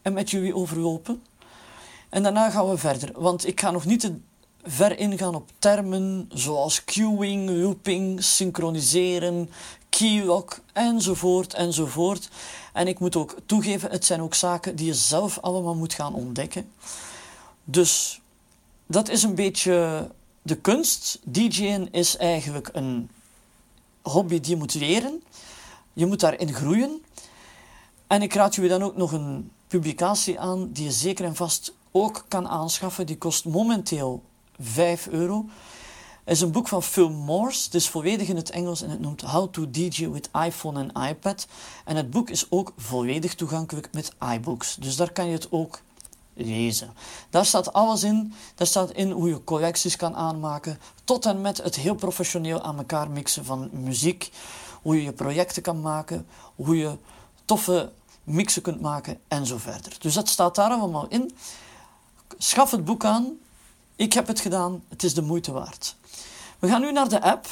en 0.02 0.12
met 0.12 0.30
jullie 0.30 0.54
overlopen. 0.54 1.22
En 2.08 2.22
daarna 2.22 2.50
gaan 2.50 2.68
we 2.68 2.78
verder, 2.78 3.10
want 3.14 3.46
ik 3.46 3.60
ga 3.60 3.70
nog 3.70 3.84
niet 3.84 4.00
te 4.00 4.14
ver 4.62 4.98
ingaan 4.98 5.34
op 5.34 5.50
termen 5.58 6.30
zoals 6.34 6.84
queuing, 6.84 7.50
looping, 7.50 8.24
synchroniseren, 8.24 9.50
keylock 9.88 10.60
enzovoort 10.72 11.54
enzovoort. 11.54 12.28
En 12.72 12.88
ik 12.88 12.98
moet 12.98 13.16
ook 13.16 13.36
toegeven, 13.46 13.90
het 13.90 14.04
zijn 14.04 14.22
ook 14.22 14.34
zaken 14.34 14.76
die 14.76 14.86
je 14.86 14.94
zelf 14.94 15.38
allemaal 15.38 15.74
moet 15.74 15.94
gaan 15.94 16.14
ontdekken. 16.14 16.70
Dus 17.64 18.20
dat 18.86 19.08
is 19.08 19.22
een 19.22 19.34
beetje 19.34 20.08
de 20.42 20.56
kunst. 20.56 21.18
DJ'en 21.22 21.88
is 21.92 22.16
eigenlijk 22.16 22.70
een 22.72 23.10
hobby 24.02 24.40
die 24.40 24.50
je 24.50 24.56
moet 24.56 24.74
leren. 24.74 25.22
Je 25.92 26.06
moet 26.06 26.20
daarin 26.20 26.54
groeien. 26.54 27.02
En 28.06 28.22
ik 28.22 28.34
raad 28.34 28.54
jullie 28.54 28.70
dan 28.70 28.82
ook 28.82 28.96
nog 28.96 29.12
een 29.12 29.50
publicatie 29.66 30.40
aan 30.40 30.72
die 30.72 30.84
je 30.84 30.92
zeker 30.92 31.24
en 31.24 31.36
vast 31.36 31.74
ook 31.90 32.24
kan 32.28 32.48
aanschaffen. 32.48 33.06
Die 33.06 33.18
kost 33.18 33.44
momenteel 33.44 34.22
5 34.58 35.06
euro. 35.06 35.46
Het 36.24 36.36
is 36.36 36.40
een 36.40 36.52
boek 36.52 36.68
van 36.68 36.82
Phil 36.82 37.10
Morse. 37.10 37.64
Het 37.64 37.74
is 37.74 37.88
volledig 37.88 38.28
in 38.28 38.36
het 38.36 38.50
Engels 38.50 38.82
en 38.82 38.90
het 38.90 39.00
noemt 39.00 39.20
How 39.20 39.50
to 39.50 39.70
DJ 39.70 40.08
with 40.08 40.30
iPhone 40.44 40.80
en 40.80 41.08
iPad. 41.08 41.46
En 41.84 41.96
het 41.96 42.10
boek 42.10 42.30
is 42.30 42.46
ook 42.50 42.72
volledig 42.76 43.34
toegankelijk 43.34 43.88
met 43.92 44.12
iBooks. 44.34 44.76
Dus 44.76 44.96
daar 44.96 45.12
kan 45.12 45.26
je 45.26 45.32
het 45.32 45.52
ook 45.52 45.80
lezen. 46.34 46.94
Daar 47.30 47.46
staat 47.46 47.72
alles 47.72 48.02
in. 48.02 48.34
Daar 48.54 48.66
staat 48.66 48.90
in 48.90 49.10
hoe 49.10 49.28
je 49.28 49.44
collecties 49.44 49.96
kan 49.96 50.14
aanmaken. 50.14 50.78
Tot 51.04 51.26
en 51.26 51.40
met 51.40 51.62
het 51.62 51.76
heel 51.76 51.94
professioneel 51.94 52.62
aan 52.62 52.78
elkaar 52.78 53.10
mixen 53.10 53.44
van 53.44 53.68
muziek. 53.72 54.30
Hoe 54.82 54.96
je 54.96 55.02
je 55.02 55.12
projecten 55.12 55.62
kan 55.62 55.80
maken. 55.80 56.26
Hoe 56.54 56.76
je 56.76 56.96
toffe 57.44 57.92
mixen 58.24 58.62
kunt 58.62 58.80
maken 58.80 59.18
en 59.28 59.46
zo 59.46 59.58
verder. 59.58 59.96
Dus 59.98 60.14
dat 60.14 60.28
staat 60.28 60.54
daar 60.54 60.70
allemaal 60.70 61.06
in. 61.08 61.36
Schaf 62.38 62.70
het 62.70 62.84
boek 62.84 63.04
aan. 63.04 63.38
Ik 63.96 64.12
heb 64.12 64.26
het 64.26 64.40
gedaan. 64.40 64.84
Het 64.88 65.02
is 65.02 65.14
de 65.14 65.22
moeite 65.22 65.52
waard. 65.52 65.96
We 66.58 66.68
gaan 66.68 66.80
nu 66.80 66.92
naar 66.92 67.08
de 67.08 67.22
app. 67.22 67.46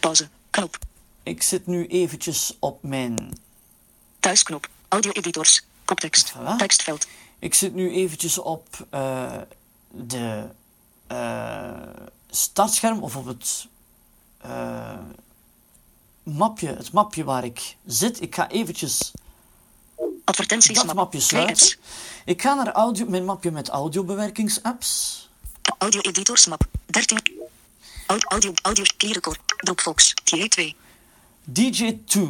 Pauze. 0.00 0.28
Knop. 0.50 0.78
Ik 1.22 1.42
zit 1.42 1.66
nu 1.66 1.86
eventjes 1.86 2.56
op 2.58 2.82
mijn... 2.82 3.38
Thuisknop. 4.20 4.68
Audio-editors. 4.88 5.62
Koptekst. 5.84 6.34
Voilà. 6.36 6.56
Tekstveld. 6.56 7.06
Ik 7.38 7.54
zit 7.54 7.74
nu 7.74 7.90
eventjes 7.90 8.38
op 8.38 8.86
uh, 8.94 9.32
de 9.90 10.48
uh, 11.12 11.70
startscherm 12.30 13.02
of 13.02 13.16
op 13.16 13.26
het 13.26 13.66
uh, 14.46 14.98
mapje, 16.22 16.68
het 16.68 16.92
mapje 16.92 17.24
waar 17.24 17.44
ik 17.44 17.76
zit. 17.86 18.20
Ik 18.20 18.34
ga 18.34 18.48
eventjes 18.48 19.12
Advertenties 20.24 20.82
dat 20.82 20.94
mapje 20.94 21.20
sluiten. 21.20 21.76
Ik 22.24 22.42
ga 22.42 22.54
naar 22.54 22.72
audio, 22.72 23.06
mijn 23.06 23.24
mapje 23.24 23.50
met 23.50 23.68
audiobewerkingsapps. 23.68 25.28
Audio 25.78 26.00
editors 26.00 26.46
map 26.46 26.64
13. 26.86 27.18
Audio, 28.06 28.52
audio, 28.62 28.84
key 28.96 29.10
record. 29.10 29.38
Dropbox, 29.56 30.14
DJ2. 30.24 30.87
DJ2, 31.52 32.20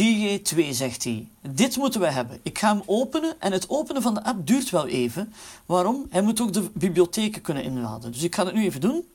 DJ2 0.00 0.70
zegt 0.70 1.04
hij. 1.04 1.28
Dit 1.40 1.76
moeten 1.76 2.00
we 2.00 2.10
hebben. 2.10 2.40
Ik 2.42 2.58
ga 2.58 2.68
hem 2.68 2.82
openen 2.86 3.40
en 3.40 3.52
het 3.52 3.68
openen 3.68 4.02
van 4.02 4.14
de 4.14 4.24
app 4.24 4.46
duurt 4.46 4.70
wel 4.70 4.86
even. 4.86 5.34
Waarom? 5.66 6.06
Hij 6.10 6.22
moet 6.22 6.40
ook 6.40 6.52
de 6.52 6.70
bibliotheken 6.72 7.42
kunnen 7.42 7.62
inladen. 7.62 8.12
Dus 8.12 8.22
ik 8.22 8.34
ga 8.34 8.44
het 8.44 8.54
nu 8.54 8.64
even 8.64 8.80
doen. 8.80 9.08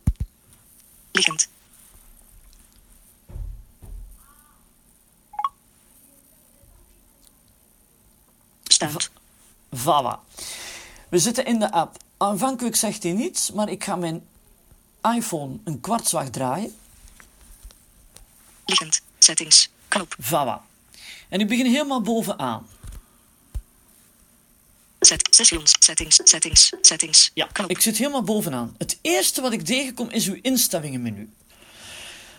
Liggend. 1.12 1.50
Staand. 8.64 9.10
Voilà. 9.76 10.20
We 11.10 11.20
zitten 11.20 11.46
in 11.46 11.60
de 11.60 11.72
app. 11.72 11.98
Aanvankelijk 12.18 12.76
zegt 12.76 13.04
hij 13.04 13.12
niets, 13.12 13.52
maar 13.52 13.70
ik 13.70 13.84
ga 13.84 13.96
mijn 13.96 14.28
iPhone 15.16 15.58
een 15.64 15.80
kwartslag 15.80 16.30
draaien. 16.30 16.76
Liggend. 18.66 19.01
Settings. 19.24 19.70
Knop. 19.88 20.16
Voilà. 20.22 20.70
En 21.30 21.40
ik 21.40 21.48
begin 21.48 21.66
helemaal 21.66 22.02
bovenaan. 22.02 22.68
Set, 25.00 25.28
sessions, 25.32 25.76
settings, 25.80 26.20
settings, 26.24 26.72
settings. 26.82 27.32
Ja, 27.34 27.46
knop. 27.46 27.70
ik 27.70 27.82
zit 27.82 27.98
helemaal 27.98 28.24
bovenaan. 28.24 28.76
Het 28.78 28.98
eerste 29.02 29.42
wat 29.42 29.54
ik 29.54 29.62
tegenkom 29.62 30.10
is 30.10 30.28
uw 30.28 30.40
instellingenmenu. 30.42 31.30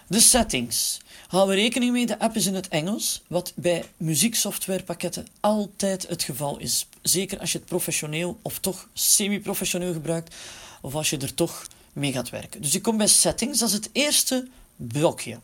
De 0.07 0.21
settings. 0.21 1.01
Hou 1.29 1.51
er 1.51 1.57
rekening 1.57 1.93
mee, 1.93 2.07
de 2.07 2.19
app 2.19 2.37
is 2.37 2.47
in 2.47 2.55
het 2.55 2.69
Engels, 2.69 3.23
wat 3.27 3.53
bij 3.55 3.85
muzieksoftwarepakketten 3.97 5.27
altijd 5.41 6.09
het 6.09 6.23
geval 6.23 6.59
is. 6.59 6.87
Zeker 7.03 7.39
als 7.39 7.53
je 7.53 7.59
het 7.59 7.67
professioneel 7.67 8.39
of 8.43 8.59
toch 8.59 8.89
semi-professioneel 8.93 9.93
gebruikt, 9.93 10.35
of 10.81 10.95
als 10.95 11.11
je 11.11 11.19
er 11.19 11.35
toch 11.35 11.67
mee 11.93 12.13
gaat 12.13 12.31
werken. 12.31 12.63
Dus 12.63 12.75
ik 12.75 12.83
kom 12.83 12.97
bij 12.97 13.07
settings, 13.07 13.59
dat 13.59 13.69
is 13.69 13.75
het 13.75 13.89
eerste 13.93 14.49
blokje. 14.77 15.39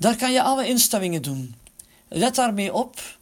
Daar 0.00 0.16
kan 0.16 0.32
je 0.32 0.42
alle 0.42 0.66
instellingen 0.66 1.22
doen. 1.22 1.54
Let 2.08 2.34
daarmee 2.34 2.74
op. 2.74 3.18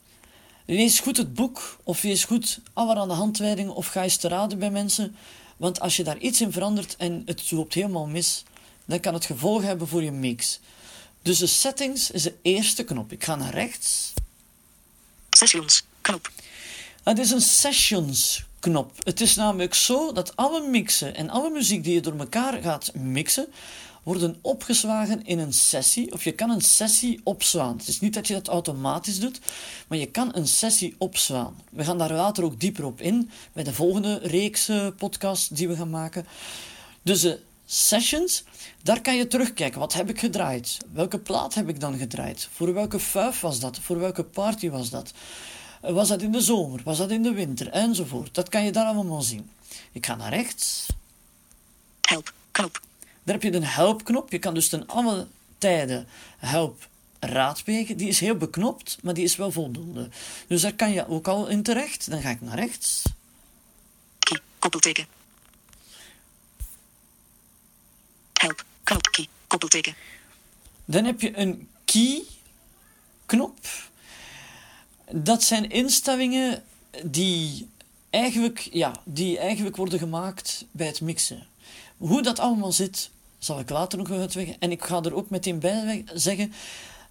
Lees 0.64 1.00
goed 1.00 1.16
het 1.16 1.34
boek, 1.34 1.78
of 1.84 2.02
lees 2.02 2.24
goed 2.24 2.58
allerhande 2.72 3.14
handleidingen, 3.14 3.74
of 3.74 3.86
ga 3.86 4.02
eens 4.02 4.16
te 4.16 4.28
raden 4.28 4.58
bij 4.58 4.70
mensen. 4.70 5.16
Want 5.56 5.80
als 5.80 5.96
je 5.96 6.04
daar 6.04 6.18
iets 6.18 6.40
in 6.40 6.52
verandert 6.52 6.96
en 6.96 7.22
het 7.26 7.50
loopt 7.50 7.74
helemaal 7.74 8.06
mis, 8.06 8.44
dan 8.84 9.00
kan 9.00 9.14
het 9.14 9.24
gevolgen 9.24 9.66
hebben 9.66 9.88
voor 9.88 10.02
je 10.02 10.10
mix. 10.10 10.60
Dus 11.22 11.38
de 11.38 11.46
settings 11.46 12.10
is 12.10 12.22
de 12.22 12.34
eerste 12.42 12.84
knop. 12.84 13.12
Ik 13.12 13.24
ga 13.24 13.36
naar 13.36 13.54
rechts. 13.54 14.12
Sessions. 15.30 15.84
Knop. 16.00 16.30
Het 17.02 17.18
is 17.18 17.30
een 17.30 17.40
sessions 17.40 18.44
knop. 18.60 18.92
Het 19.04 19.20
is 19.20 19.34
namelijk 19.34 19.74
zo 19.74 20.12
dat 20.12 20.36
alle 20.36 20.68
mixen 20.68 21.14
en 21.14 21.30
alle 21.30 21.50
muziek 21.50 21.84
die 21.84 21.94
je 21.94 22.00
door 22.00 22.18
elkaar 22.18 22.62
gaat 22.62 22.94
mixen, 22.94 23.46
worden 24.08 24.38
opgeslagen 24.40 25.24
in 25.24 25.38
een 25.38 25.52
sessie. 25.52 26.12
Of 26.12 26.24
je 26.24 26.32
kan 26.32 26.50
een 26.50 26.60
sessie 26.60 27.20
opslaan. 27.24 27.76
Het 27.76 27.88
is 27.88 28.00
niet 28.00 28.14
dat 28.14 28.26
je 28.26 28.34
dat 28.34 28.48
automatisch 28.48 29.20
doet, 29.20 29.40
maar 29.88 29.98
je 29.98 30.06
kan 30.06 30.34
een 30.34 30.46
sessie 30.46 30.94
opslaan. 30.98 31.56
We 31.70 31.84
gaan 31.84 31.98
daar 31.98 32.12
later 32.12 32.44
ook 32.44 32.60
dieper 32.60 32.84
op 32.84 33.00
in 33.00 33.30
bij 33.52 33.64
de 33.64 33.72
volgende 33.72 34.18
reeks 34.22 34.68
uh, 34.68 34.86
podcast 34.96 35.56
die 35.56 35.68
we 35.68 35.76
gaan 35.76 35.90
maken. 35.90 36.26
Dus 37.02 37.20
de 37.20 37.40
sessions, 37.66 38.44
daar 38.82 39.00
kan 39.00 39.16
je 39.16 39.26
terugkijken. 39.26 39.80
Wat 39.80 39.92
heb 39.92 40.08
ik 40.08 40.18
gedraaid? 40.18 40.78
Welke 40.92 41.18
plaat 41.18 41.54
heb 41.54 41.68
ik 41.68 41.80
dan 41.80 41.98
gedraaid? 41.98 42.48
Voor 42.52 42.74
welke 42.74 43.00
fuif 43.00 43.40
was 43.40 43.60
dat? 43.60 43.78
Voor 43.78 43.98
welke 43.98 44.24
party 44.24 44.70
was 44.70 44.90
dat? 44.90 45.12
Was 45.80 46.08
dat 46.08 46.22
in 46.22 46.32
de 46.32 46.40
zomer? 46.40 46.80
Was 46.84 46.98
dat 46.98 47.10
in 47.10 47.22
de 47.22 47.32
winter? 47.32 47.68
Enzovoort. 47.68 48.34
Dat 48.34 48.48
kan 48.48 48.64
je 48.64 48.72
daar 48.72 48.86
allemaal 48.86 49.22
zien. 49.22 49.50
Ik 49.92 50.06
ga 50.06 50.14
naar 50.14 50.34
rechts. 50.34 50.86
Help. 52.00 52.32
Knop. 52.50 52.86
Daar 53.28 53.36
heb 53.36 53.52
je 53.52 53.60
de 53.60 53.66
help-knop. 53.66 54.30
Je 54.30 54.38
kan 54.38 54.54
dus 54.54 54.68
ten 54.68 54.86
alle 54.86 55.26
tijden 55.58 56.06
help 56.38 56.88
raadplegen. 57.18 57.96
Die 57.96 58.08
is 58.08 58.20
heel 58.20 58.36
beknopt, 58.36 58.98
maar 59.02 59.14
die 59.14 59.24
is 59.24 59.36
wel 59.36 59.52
voldoende. 59.52 60.08
Dus 60.46 60.62
daar 60.62 60.74
kan 60.74 60.92
je 60.92 61.08
ook 61.08 61.28
al 61.28 61.46
in 61.46 61.62
terecht. 61.62 62.10
Dan 62.10 62.20
ga 62.20 62.30
ik 62.30 62.40
naar 62.40 62.58
rechts. 62.58 63.02
Koppelteken. 64.58 65.06
Help. 68.32 68.64
Knop. 68.82 69.08
Key. 69.10 69.28
Koppelteken. 69.46 69.94
Dan 70.84 71.04
heb 71.04 71.20
je 71.20 71.38
een 71.38 71.68
key 71.84 72.22
knop. 73.26 73.58
Dat 75.10 75.42
zijn 75.42 75.70
instellingen 75.70 76.62
die 77.04 77.68
eigenlijk, 78.10 78.58
ja, 78.58 79.00
die 79.04 79.38
eigenlijk 79.38 79.76
worden 79.76 79.98
gemaakt 79.98 80.64
bij 80.70 80.86
het 80.86 81.00
mixen. 81.00 81.46
Hoe 81.96 82.22
dat 82.22 82.38
allemaal 82.38 82.72
zit, 82.72 83.10
zal 83.38 83.58
ik 83.58 83.70
later 83.70 83.98
nog 83.98 84.10
uitleggen. 84.10 84.56
En 84.58 84.70
ik 84.70 84.84
ga 84.84 85.02
er 85.02 85.14
ook 85.14 85.30
meteen 85.30 85.58
bij 85.58 86.04
zeggen 86.14 86.52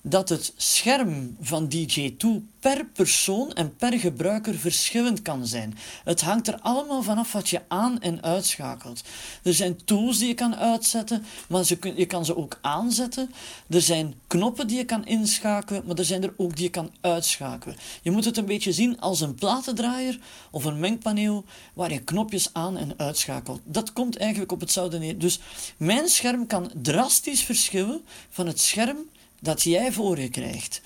dat 0.10 0.30
het 0.30 0.54
scherm 0.56 1.38
van 1.42 1.68
DJ2 1.76 2.42
per 2.60 2.86
persoon 2.86 3.54
en 3.54 3.76
per 3.76 4.00
gebruiker 4.00 4.56
verschillend 4.56 5.22
kan 5.22 5.48
zijn. 5.48 5.78
Het 6.04 6.22
hangt 6.22 6.48
er 6.48 6.60
allemaal 6.62 7.04
vanaf 7.04 7.32
wat 7.32 7.50
je 7.50 7.62
aan- 7.68 8.02
en 8.02 8.24
uitschakelt. 8.24 9.04
Er 9.44 9.54
zijn 9.54 9.86
tools 9.86 10.18
die 10.18 10.28
je 10.28 10.34
kan 10.34 10.56
uitzetten, 10.56 11.26
maar 11.50 11.64
je 11.96 12.06
kan 12.06 12.26
ze 12.26 12.38
ook 12.38 12.60
aanzetten. 12.62 13.32
Er 13.70 13.82
zijn 13.82 14.14
knoppen 14.28 14.68
die 14.68 14.78
je 14.78 14.86
kan 14.86 15.06
inschakelen, 15.06 15.84
maar 15.86 15.98
er 15.98 16.06
zijn 16.06 16.24
er 16.24 16.34
ook 16.38 16.56
die 16.56 16.64
je 16.66 16.72
kan 16.72 16.92
uitschakelen. 17.02 17.78
Je 18.02 18.12
moet 18.12 18.26
het 18.26 18.38
een 18.38 18.46
beetje 18.46 18.72
zien 18.72 19.00
als 19.00 19.22
een 19.22 19.36
platendraaier 19.36 20.20
of 20.52 20.66
een 20.66 20.80
mengpaneel 20.80 21.46
waar 21.74 21.92
je 21.92 22.00
knopjes 22.00 22.50
aan- 22.54 22.78
en 22.78 22.94
uitschakelt. 22.98 23.62
Dat 23.64 23.94
komt 23.94 24.18
eigenlijk 24.18 24.52
op 24.52 24.60
hetzelfde 24.60 25.00
neer. 25.00 25.18
Dus 25.18 25.40
mijn 25.78 26.08
scherm 26.08 26.48
kan 26.48 26.72
drastisch 26.82 27.44
verschillen 27.44 28.02
van 28.30 28.48
het 28.48 28.60
scherm 28.60 28.98
dat 29.40 29.62
jij 29.62 29.92
voor 29.92 30.20
je 30.20 30.30
krijgt. 30.30 30.82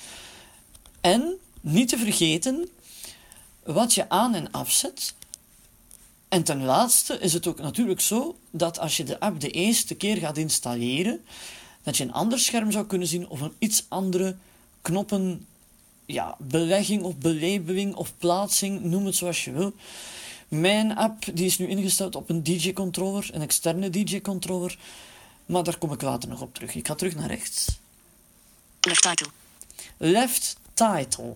En 1.02 1.34
niet 1.62 1.90
te 1.90 1.98
vergeten 1.98 2.70
wat 3.64 3.94
je 3.94 4.10
aan 4.10 4.34
en 4.34 4.52
afzet. 4.52 5.14
En 6.28 6.44
ten 6.44 6.64
laatste 6.64 7.20
is 7.20 7.34
het 7.34 7.48
ook 7.48 7.60
natuurlijk 7.60 8.02
zo 8.02 8.36
dat 8.50 8.80
als 8.80 8.98
je 8.98 9.04
de 9.04 9.20
app 9.20 9.40
de 9.40 9.50
eerste 9.50 9.96
keer 9.96 10.18
gaat 10.18 10.38
installeren, 10.38 11.22
dat 11.84 11.98
je 11.98 12.04
een 12.04 12.14
ander 12.14 12.40
scherm 12.40 12.72
zou 12.72 12.86
kunnen 12.86 13.08
zien 13.08 13.30
of 13.30 13.42
een 13.42 13.54
iets 13.60 13.86
andere 13.88 14.36
knoppen, 14.82 15.46
ja, 16.06 16.36
belegging 16.40 17.04
of 17.04 17.18
belabeling 17.18 17.96
of 17.96 18.14
plaatsing, 18.18 18.82
noem 18.82 19.06
het 19.06 19.16
zoals 19.16 19.44
je 19.44 19.52
wil. 19.52 19.74
Mijn 20.48 20.96
app 20.96 21.26
die 21.34 21.46
is 21.46 21.58
nu 21.58 21.68
ingesteld 21.68 22.16
op 22.16 22.30
een 22.30 22.44
DJ-controller, 22.44 23.30
een 23.34 23.42
externe 23.42 23.90
DJ-controller, 23.90 24.78
maar 25.46 25.64
daar 25.64 25.78
kom 25.78 25.92
ik 25.92 26.02
later 26.02 26.30
nog 26.30 26.42
op 26.42 26.54
terug. 26.54 26.76
Ik 26.76 26.88
ga 26.88 26.96
terug 26.96 27.16
naar 27.16 27.28
rechts. 27.28 27.81
Left 28.88 29.02
title. 29.02 29.28
Left 29.98 30.56
title. 30.74 31.36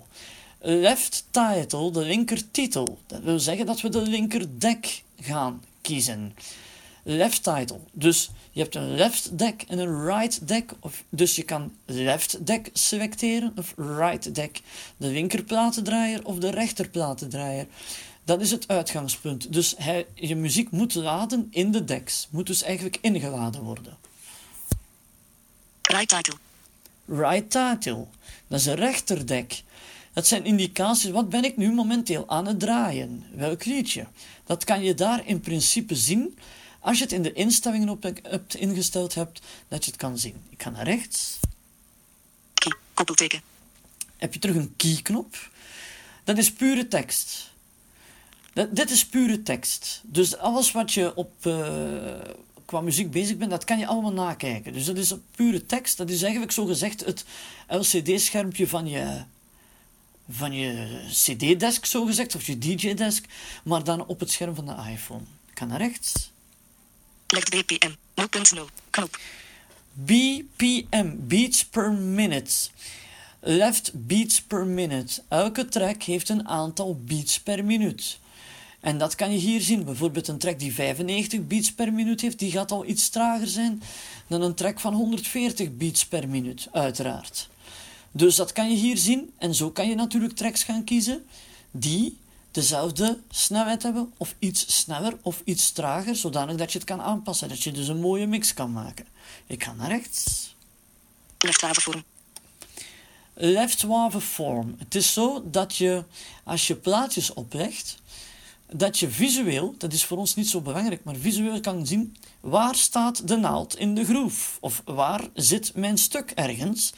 Left 0.60 1.26
title, 1.32 1.92
de 1.92 2.00
linkertitel. 2.00 3.00
Dat 3.08 3.22
wil 3.22 3.40
zeggen 3.40 3.66
dat 3.66 3.82
we 3.82 3.90
de 3.90 4.02
linkerdek 4.02 5.04
gaan 5.20 5.64
kiezen. 5.82 6.36
Left 7.04 7.44
title. 7.44 7.80
Dus 7.92 8.30
je 8.52 8.62
hebt 8.62 8.76
een 8.76 8.96
left 8.96 9.38
deck 9.38 9.66
en 9.68 9.80
een 9.80 10.06
right 10.06 10.48
deck. 10.48 10.72
Of, 10.80 11.04
dus 11.10 11.36
je 11.36 11.44
kan 11.44 11.74
left 11.86 12.46
deck 12.46 12.70
selecteren 12.74 13.54
of 13.56 13.74
right 13.78 14.36
deck. 14.36 14.62
De 14.98 15.08
linkerplatendraaier 15.08 16.26
of 16.26 16.38
de 16.38 16.50
rechterplatendraaier. 16.50 17.68
Dat 18.24 18.42
is 18.42 18.52
het 18.52 18.68
uitgangspunt. 18.68 19.54
Dus 19.54 19.74
hij, 19.78 20.06
je 20.14 20.36
muziek 20.36 20.72
moet 20.72 20.96
laden 20.96 21.48
in 21.52 21.72
de 21.72 21.84
decks. 21.84 22.28
Moet 22.30 22.48
dus 22.48 22.64
eigenlijk 22.64 22.98
ingeladen 23.02 23.62
worden. 23.62 23.98
Right 25.82 26.10
title. 26.10 26.45
Right 27.06 27.52
title. 27.52 28.06
Dat 28.48 28.60
is 28.60 28.66
een 28.66 28.76
rechterdek. 28.76 29.64
Dat 30.14 30.28
zijn 30.28 30.46
indicaties, 30.46 31.12
wat 31.12 31.30
ben 31.30 31.44
ik 31.44 31.58
nu 31.58 31.72
momenteel 31.72 32.30
aan 32.30 32.48
het 32.48 32.60
draaien? 32.60 33.24
Welk 33.34 33.66
liedje? 33.66 34.06
Dat 34.46 34.64
kan 34.64 34.84
je 34.84 34.94
daar 34.94 35.28
in 35.28 35.40
principe 35.40 35.96
zien 35.96 36.38
als 36.86 36.98
je 36.98 37.04
het 37.04 37.14
in 37.14 37.22
de 37.22 37.34
instellingen 37.34 37.90
op 37.90 38.04
hebt 38.04 38.56
ingesteld 38.56 39.16
hebt, 39.16 39.42
dat 39.68 39.86
je 39.86 39.92
het 39.92 40.00
kan 40.00 40.18
zien. 40.18 40.36
Ik 40.50 40.64
ga 40.64 40.70
naar 40.70 40.84
rechts. 40.84 41.40
Key. 42.54 42.74
Koppelteken. 42.94 43.42
Heb 44.18 44.34
je 44.34 44.40
terug 44.40 44.56
een 44.56 44.74
key-knop. 44.76 45.50
Dat 46.24 46.38
is 46.38 46.54
pure 46.54 46.88
tekst. 46.88 47.52
Dat, 48.54 48.76
dit 48.76 48.90
is 48.92 49.06
pure 49.06 49.44
tekst. 49.44 50.02
Dus 50.04 50.38
alles 50.38 50.72
wat 50.72 50.94
je 50.94 51.16
op, 51.16 51.32
uh, 51.46 52.20
qua 52.66 52.82
muziek 52.82 53.12
bezig 53.12 53.38
bent, 53.38 53.52
dat 53.52 53.64
kan 53.64 53.80
je 53.80 53.88
allemaal 53.88 54.14
nakijken. 54.14 54.74
Dus 54.74 54.86
dat 54.86 54.98
is 54.98 55.14
pure 55.36 55.66
tekst. 55.66 55.98
Dat 55.98 56.10
is 56.10 56.22
eigenlijk 56.22 56.52
zo 56.52 56.66
gezegd 56.66 57.06
het 57.06 57.26
LCD-schermpje 57.68 58.68
van 58.68 58.88
je, 58.88 59.22
van 60.30 60.54
je 60.54 61.00
CD-desk, 61.12 61.86
zo 61.86 62.06
gezegd, 62.06 62.36
of 62.36 62.46
je 62.46 62.58
DJ-desk, 62.58 63.26
maar 63.64 63.84
dan 63.84 64.06
op 64.06 64.20
het 64.20 64.32
scherm 64.32 64.56
van 64.56 64.66
de 64.66 64.76
iPhone. 64.92 65.24
Ik 65.52 65.60
ga 65.60 65.66
naar 65.66 65.78
rechts. 65.78 66.32
BPM 67.28 67.92
0.0. 68.22 68.62
Knop. 68.90 69.20
BPM, 69.94 71.16
beats 71.18 71.66
per 71.66 71.92
minute. 71.92 72.70
Left 73.40 73.92
beats 73.94 74.42
per 74.42 74.66
minute. 74.66 75.22
Elke 75.28 75.66
track 75.66 76.04
heeft 76.04 76.30
een 76.30 76.48
aantal 76.48 77.00
beats 77.04 77.40
per 77.40 77.66
minuut. 77.66 78.20
En 78.86 78.98
dat 78.98 79.16
kan 79.16 79.32
je 79.32 79.38
hier 79.38 79.62
zien. 79.62 79.84
Bijvoorbeeld 79.84 80.28
een 80.28 80.38
track 80.38 80.60
die 80.60 80.74
95 80.74 81.48
beats 81.48 81.74
per 81.74 81.94
minuut 81.94 82.22
heeft, 82.22 82.40
die 82.40 82.52
gaat 82.52 82.72
al 82.72 82.86
iets 82.86 83.10
trager 83.10 83.48
zijn 83.48 83.82
dan 84.28 84.42
een 84.42 84.54
track 84.54 84.80
van 84.80 84.94
140 84.94 85.78
beats 85.78 86.06
per 86.06 86.30
minuut, 86.30 86.68
uiteraard. 86.72 87.50
Dus 88.12 88.36
dat 88.36 88.52
kan 88.52 88.70
je 88.70 88.76
hier 88.76 88.98
zien. 88.98 89.32
En 89.38 89.56
zo 89.56 89.72
kan 89.72 89.88
je 89.90 89.96
natuurlijk 89.96 90.34
tracks 90.34 90.64
gaan 90.64 90.84
kiezen 90.84 91.26
die 91.72 92.18
dezelfde 92.52 93.20
snelheid 93.30 93.84
hebben, 93.84 94.14
of 94.18 94.36
iets 94.40 94.80
sneller 94.80 95.18
of 95.22 95.42
iets 95.46 95.72
trager, 95.72 96.16
zodanig 96.16 96.56
dat 96.56 96.72
je 96.72 96.78
het 96.78 96.88
kan 96.88 97.02
aanpassen. 97.02 97.50
Dat 97.50 97.64
je 97.64 97.72
dus 97.72 97.88
een 97.88 98.00
mooie 98.00 98.28
mix 98.28 98.54
kan 98.54 98.72
maken. 98.72 99.06
Ik 99.48 99.64
ga 99.64 99.74
naar 99.74 99.90
rechts. 99.90 100.56
Left 101.38 101.62
waveform. 101.62 102.04
Left 103.34 103.82
waveform. 103.82 104.76
Het 104.78 104.96
is 104.96 105.14
zo 105.14 105.44
dat 105.52 105.76
je, 105.76 106.04
als 106.44 106.68
je 106.68 106.76
plaatjes 106.76 107.34
oplegt, 107.34 108.04
dat 108.72 109.00
je 109.00 109.10
visueel, 109.10 109.76
dat 109.78 109.94
is 109.94 110.06
voor 110.06 110.18
ons 110.18 110.36
niet 110.36 110.50
zo 110.50 110.62
belangrijk, 110.62 111.04
maar 111.04 111.16
visueel 111.16 111.60
kan 111.60 111.88
zien 111.88 112.16
waar 112.40 112.76
staat 112.76 113.28
de 113.28 113.36
naald 113.36 113.78
in 113.78 113.96
de 113.96 114.06
groef 114.06 114.58
of 114.60 114.82
waar 114.86 115.28
zit 115.34 115.76
mijn 115.76 115.98
stuk 115.98 116.32
ergens. 116.32 116.94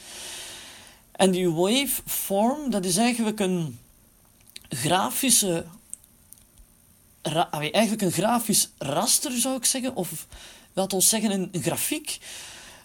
En 1.12 1.30
die 1.30 1.50
waveform, 1.50 2.70
dat 2.70 2.84
is 2.84 2.96
eigenlijk 2.96 3.40
een 3.40 3.78
grafische, 4.68 5.66
eigenlijk 7.50 8.02
een 8.02 8.12
grafisch 8.12 8.68
raster 8.78 9.32
zou 9.38 9.56
ik 9.56 9.64
zeggen, 9.64 9.94
of 9.94 10.26
laat 10.72 10.92
ons 10.92 11.08
zeggen 11.08 11.30
een, 11.30 11.48
een 11.52 11.62
grafiek, 11.62 12.18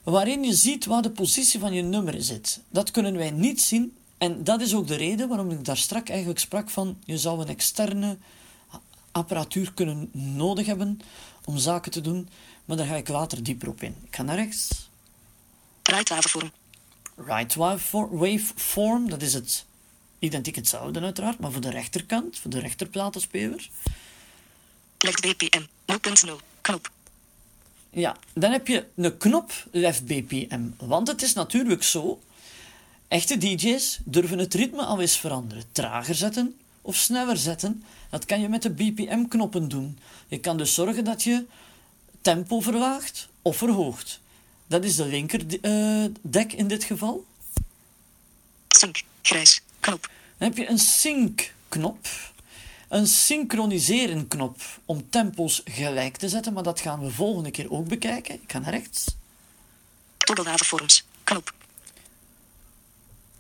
waarin 0.04 0.44
je 0.44 0.54
ziet 0.54 0.86
waar 0.86 1.02
de 1.02 1.12
positie 1.12 1.60
van 1.60 1.74
je 1.74 1.82
nummer 1.82 2.24
zit. 2.24 2.60
Dat 2.70 2.92
kunnen 2.92 3.18
wij 3.18 3.32
niet 3.32 3.62
zien 3.62 3.96
en 4.18 4.44
dat 4.44 4.62
is 4.62 4.74
ook 4.74 4.88
de 4.88 4.96
reden 4.96 5.28
waarom 5.28 5.52
ik 5.52 5.66
daar 5.66 5.78
strak 5.78 6.10
eigenlijk 6.10 6.40
sprak 6.40 6.70
van 6.70 6.98
je 7.06 7.18
zou 7.18 7.42
een 7.42 7.48
externe 7.48 8.18
apparatuur 9.14 9.74
kunnen 9.74 10.10
nodig 10.12 10.66
hebben 10.66 11.00
om 11.46 11.58
zaken 11.58 11.92
te 11.92 12.02
doen, 12.02 12.30
maar 12.66 12.78
daar 12.78 12.86
ga 12.86 12.96
ik 12.96 13.08
later 13.08 13.44
dieper 13.44 13.70
op 13.70 13.82
in. 13.82 13.96
Ik 14.06 14.16
ga 14.16 14.24
naar 14.24 14.36
rechts. 14.36 14.90
Right 15.84 16.10
waveform. 16.10 16.52
Right 17.16 17.56
waveform, 17.56 19.10
dat 19.10 19.22
is 19.22 19.34
het 19.34 19.66
identiek 20.20 20.56
hetzelfde 20.56 21.00
uiteraard, 21.00 21.40
maar 21.40 21.52
voor 21.52 21.62
de 21.62 21.70
rechterkant, 21.70 22.40
voor 22.40 22.52
de 22.52 22.60
rechterplatenspeler. 22.60 23.70
Left 24.98 25.22
BPM 25.22 25.66
0.0. 25.86 26.32
Knop. 26.62 26.92
Ja, 27.90 28.16
dan 28.34 28.52
heb 28.52 28.68
je 28.68 28.86
een 28.96 29.18
knop 29.18 29.52
left 29.72 30.06
BPM, 30.06 30.62
want 30.78 31.08
het 31.08 31.22
is 31.22 31.34
natuurlijk 31.34 31.84
zo, 31.84 32.20
echte 33.08 33.38
DJ's 33.38 34.00
durven 34.04 34.38
het 34.38 34.54
ritme 34.54 34.84
al 34.84 35.02
eens 35.02 35.18
veranderen, 35.18 35.64
trager 35.72 36.16
zetten 36.16 36.56
of 36.84 36.96
sneller 36.96 37.38
zetten. 37.38 37.84
Dat 38.10 38.26
kan 38.26 38.42
je 38.42 38.50
met 38.50 38.62
de 38.62 38.70
BPM-knoppen 38.70 39.68
doen. 39.70 40.00
Je 40.28 40.40
kan 40.40 40.58
dus 40.58 40.74
zorgen 40.74 41.04
dat 41.04 41.24
je 41.24 41.46
tempo 42.22 42.60
verlaagt 42.60 43.28
of 43.42 43.58
verhoogt. 43.58 44.20
Dat 44.68 44.84
is 44.84 44.96
de 44.96 45.06
linker 45.06 45.42
uh, 45.62 46.06
dek 46.22 46.54
in 46.54 46.68
dit 46.68 46.84
geval. 46.84 47.26
Sync, 48.68 49.02
grijs, 49.22 49.62
knop. 49.80 50.10
Dan 50.38 50.48
heb 50.48 50.58
je 50.58 50.70
een 50.70 50.80
sync-knop. 50.80 52.08
Een 52.88 53.08
synchroniseren 53.08 54.28
knop 54.28 54.62
om 54.86 55.10
tempos 55.10 55.62
gelijk 55.66 56.18
te 56.18 56.30
zetten, 56.30 56.54
maar 56.54 56.64
dat 56.64 56.80
gaan 56.80 57.04
we 57.04 57.12
volgende 57.12 57.52
keer 57.52 57.72
ook 57.72 57.88
bekijken. 57.88 58.34
Ik 58.34 58.52
ga 58.52 58.60
naar 58.60 58.74
rechts. 58.74 59.06
Toggle 60.18 60.44
waveforms, 60.44 61.04
knop. 61.24 61.54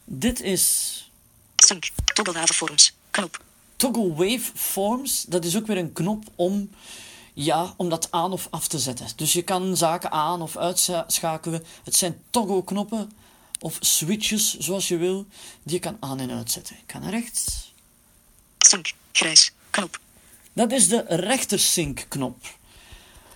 Dit 0.03 0.41
is... 0.41 0.97
Sync, 1.56 1.89
toggle 2.13 2.34
waveforms, 2.34 2.93
knop. 3.13 3.43
Toggle 3.76 4.13
waveforms, 4.13 5.23
dat 5.28 5.45
is 5.45 5.58
ook 5.58 5.67
weer 5.67 5.78
een 5.78 5.93
knop 5.93 6.23
om, 6.36 6.69
ja, 7.34 7.73
om 7.78 7.89
dat 7.89 8.12
aan 8.12 8.32
of 8.32 8.47
af 8.49 8.67
te 8.67 8.80
zetten. 8.80 9.08
Dus 9.15 9.34
je 9.34 9.41
kan 9.41 9.78
zaken 9.78 10.12
aan 10.12 10.41
of 10.41 10.58
uitschakelen. 10.58 11.63
Het 11.84 11.95
zijn 11.95 12.21
toggle 12.30 12.63
knoppen 12.63 13.12
of 13.60 13.78
switches, 13.80 14.58
zoals 14.58 14.88
je 14.88 14.97
wil, 14.97 15.26
die 15.63 15.73
je 15.73 15.80
kan 15.80 15.97
aan- 15.99 16.19
en 16.19 16.32
uitzetten. 16.32 16.76
Ik 16.76 16.91
ga 16.91 16.99
naar 16.99 17.10
rechts. 17.10 17.73
Sync. 18.58 18.93
Grijs. 19.12 19.52
Knop. 19.69 19.99
Dat 20.54 20.71
is 20.71 20.88
de 20.88 21.06
rechter 21.08 21.60
sync 21.60 22.06
knop. 22.08 22.38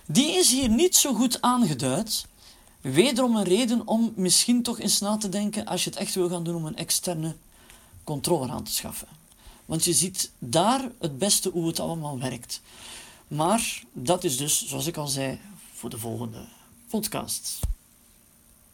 Die 0.06 0.32
is 0.32 0.50
hier 0.50 0.68
niet 0.68 0.96
zo 0.96 1.14
goed 1.14 1.40
aangeduid. 1.42 2.26
Wederom 2.80 3.36
een 3.36 3.44
reden 3.44 3.86
om 3.86 4.12
misschien 4.16 4.62
toch 4.62 4.80
eens 4.80 4.98
na 5.00 5.16
te 5.16 5.28
denken 5.28 5.66
als 5.66 5.84
je 5.84 5.90
het 5.90 5.98
echt 5.98 6.14
wil 6.14 6.28
gaan 6.28 6.44
doen 6.44 6.54
om 6.54 6.66
een 6.66 6.76
externe 6.76 7.36
controller 8.04 8.50
aan 8.50 8.62
te 8.64 8.72
schaffen. 8.72 9.08
Want 9.68 9.84
je 9.84 9.92
ziet 9.92 10.30
daar 10.38 10.90
het 11.00 11.18
beste 11.18 11.48
hoe 11.48 11.66
het 11.66 11.80
allemaal 11.80 12.18
werkt. 12.18 12.60
Maar 13.26 13.82
dat 13.92 14.24
is 14.24 14.36
dus, 14.36 14.66
zoals 14.66 14.86
ik 14.86 14.96
al 14.96 15.06
zei, 15.06 15.40
voor 15.74 15.90
de 15.90 15.98
volgende 15.98 16.44
podcast. 16.90 17.60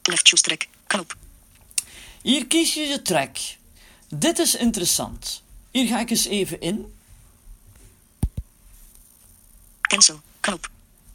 Left 0.02 0.28
choose 0.28 0.42
track. 0.42 0.66
Knop. 0.86 1.16
Hier 2.22 2.46
kies 2.46 2.74
je 2.74 2.80
je 2.80 3.02
track. 3.02 3.36
Dit 4.08 4.38
is 4.38 4.54
interessant. 4.54 5.42
Hier 5.70 5.86
ga 5.86 6.00
ik 6.00 6.10
eens 6.10 6.24
even 6.24 6.60
in. 6.60 6.94
Cancel. 9.80 10.20
Knop. 10.40 10.70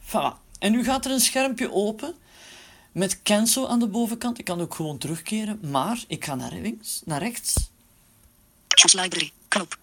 Voilà. 0.06 0.58
En 0.58 0.72
nu 0.72 0.84
gaat 0.84 1.04
er 1.04 1.10
een 1.10 1.20
schermpje 1.20 1.72
open 1.72 2.14
met 2.92 3.22
cancel 3.22 3.68
aan 3.68 3.78
de 3.78 3.88
bovenkant. 3.88 4.38
Ik 4.38 4.44
kan 4.44 4.60
ook 4.60 4.74
gewoon 4.74 4.98
terugkeren, 4.98 5.70
maar 5.70 6.04
ik 6.06 6.24
ga 6.24 6.34
naar 6.34 6.52
links, 6.52 7.02
naar 7.04 7.22
rechts. 7.22 7.54
Choose 8.68 9.00
library. 9.00 9.32
Knop. 9.50 9.78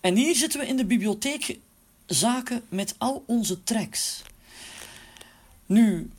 En 0.00 0.16
hier 0.16 0.34
zitten 0.34 0.60
we 0.60 0.66
in 0.66 0.76
de 0.76 0.84
bibliotheek 0.84 1.58
zaken 2.06 2.62
met 2.68 2.94
al 2.98 3.24
onze 3.26 3.62
tracks. 3.62 4.22
Nu, 5.66 6.10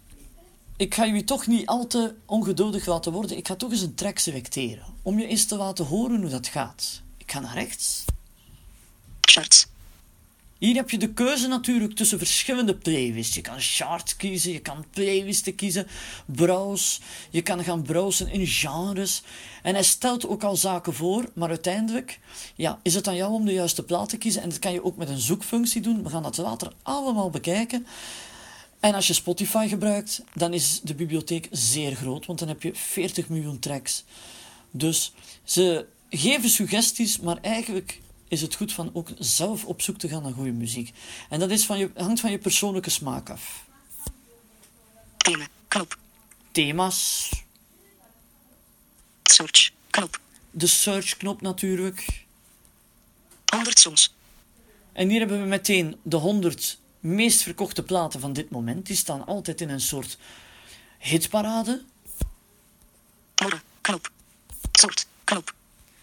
ik 0.77 0.93
ga 0.93 1.05
jullie 1.05 1.23
toch 1.23 1.47
niet 1.47 1.65
al 1.65 1.88
te 1.88 2.15
ongeduldig 2.25 2.86
laten 2.86 3.12
worden. 3.12 3.38
Ik 3.38 3.47
ga 3.47 3.55
toch 3.55 3.71
eens 3.71 3.81
een 3.81 3.95
track 3.95 4.19
selecteren. 4.19 4.86
Om 5.01 5.19
je 5.19 5.27
eens 5.27 5.45
te 5.45 5.55
laten 5.55 5.86
horen 5.86 6.21
hoe 6.21 6.29
dat 6.29 6.47
gaat. 6.47 7.01
Ik 7.17 7.31
ga 7.31 7.39
naar 7.39 7.53
rechts. 7.53 8.05
Charts. 9.21 9.67
Hier 10.59 10.75
heb 10.75 10.89
je 10.89 10.97
de 10.97 11.13
keuze 11.13 11.47
natuurlijk 11.47 11.95
tussen 11.95 12.17
verschillende 12.17 12.75
playlists. 12.75 13.35
Je 13.35 13.41
kan 13.41 13.59
charts 13.59 14.15
kiezen, 14.15 14.51
je 14.51 14.59
kan 14.59 14.85
playlisten 14.89 15.55
kiezen, 15.55 15.87
browse, 16.25 16.99
je 17.29 17.41
kan 17.41 17.63
gaan 17.63 17.81
browsen 17.81 18.31
in 18.31 18.47
genres. 18.47 19.21
En 19.63 19.73
hij 19.73 19.83
stelt 19.83 20.27
ook 20.27 20.43
al 20.43 20.55
zaken 20.55 20.93
voor, 20.93 21.29
maar 21.33 21.49
uiteindelijk 21.49 22.19
ja, 22.55 22.79
is 22.83 22.93
het 22.93 23.07
aan 23.07 23.15
jou 23.15 23.33
om 23.33 23.45
de 23.45 23.53
juiste 23.53 23.83
plaat 23.83 24.09
te 24.09 24.17
kiezen. 24.17 24.41
En 24.41 24.49
dat 24.49 24.59
kan 24.59 24.73
je 24.73 24.83
ook 24.83 24.97
met 24.97 25.09
een 25.09 25.19
zoekfunctie 25.19 25.81
doen. 25.81 26.03
We 26.03 26.09
gaan 26.09 26.23
dat 26.23 26.37
later 26.37 26.73
allemaal 26.83 27.29
bekijken. 27.29 27.87
En 28.79 28.93
als 28.93 29.07
je 29.07 29.13
Spotify 29.13 29.67
gebruikt, 29.67 30.21
dan 30.33 30.53
is 30.53 30.81
de 30.83 30.95
bibliotheek 30.95 31.47
zeer 31.51 31.95
groot, 31.95 32.25
want 32.25 32.39
dan 32.39 32.47
heb 32.47 32.63
je 32.63 32.75
40 32.75 33.29
miljoen 33.29 33.59
tracks. 33.59 34.03
Dus 34.71 35.13
ze 35.43 35.85
geven 36.09 36.49
suggesties, 36.49 37.19
maar 37.19 37.37
eigenlijk 37.41 37.99
is 38.27 38.41
het 38.41 38.55
goed 38.55 38.73
van 38.73 38.89
ook 38.93 39.09
zelf 39.19 39.65
op 39.65 39.81
zoek 39.81 39.97
te 39.97 40.07
gaan 40.07 40.23
naar 40.23 40.33
goede 40.33 40.51
muziek. 40.51 40.93
En 41.29 41.39
dat 41.39 41.49
is 41.49 41.65
van 41.65 41.77
je, 41.77 41.91
hangt 41.95 42.19
van 42.19 42.31
je 42.31 42.37
persoonlijke 42.37 42.89
smaak 42.89 43.29
af. 43.29 43.65
Thema. 45.17 45.47
Knop. 45.67 45.97
Thema's, 46.51 47.29
Search. 49.23 49.71
Knop. 49.89 50.19
de 50.51 50.67
search-knop 50.67 51.41
natuurlijk. 51.41 52.25
100 53.45 53.79
songs. 53.79 54.13
En 54.91 55.09
hier 55.09 55.19
hebben 55.19 55.41
we 55.41 55.47
meteen 55.47 55.97
de 56.01 56.15
100 56.15 56.79
meest 56.99 57.41
verkochte 57.41 57.83
platen 57.83 58.19
van 58.19 58.33
dit 58.33 58.49
moment. 58.49 58.85
Die 58.85 58.95
staan 58.95 59.25
altijd 59.25 59.61
in 59.61 59.69
een 59.69 59.81
soort 59.81 60.17
hitparade. 60.97 61.83
More. 63.41 63.61
Knop. 63.81 64.11
Sort. 64.71 65.07
Knop. 65.23 65.53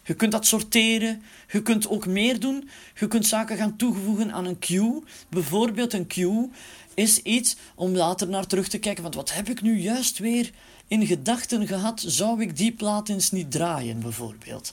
Je 0.04 0.14
kunt 0.14 0.32
dat 0.32 0.46
sorteren. 0.46 1.22
Je 1.52 1.62
kunt 1.62 1.88
ook 1.88 2.06
meer 2.06 2.40
doen. 2.40 2.68
Je 2.98 3.08
kunt 3.08 3.26
zaken 3.26 3.56
gaan 3.56 3.76
toevoegen 3.76 4.32
aan 4.32 4.44
een 4.44 4.58
queue. 4.58 5.02
Bijvoorbeeld 5.28 5.92
een 5.92 6.06
queue 6.06 6.50
is 6.94 7.18
iets 7.18 7.56
om 7.74 7.96
later 7.96 8.28
naar 8.28 8.46
terug 8.46 8.68
te 8.68 8.78
kijken. 8.78 9.02
Want 9.02 9.14
wat 9.14 9.32
heb 9.32 9.48
ik 9.48 9.62
nu 9.62 9.80
juist 9.80 10.18
weer 10.18 10.50
in 10.88 11.06
gedachten 11.06 11.66
gehad? 11.66 12.04
Zou 12.06 12.42
ik 12.42 12.56
die 12.56 12.72
plaat 12.72 13.08
eens 13.08 13.30
niet 13.30 13.50
draaien, 13.50 14.00
bijvoorbeeld? 14.00 14.72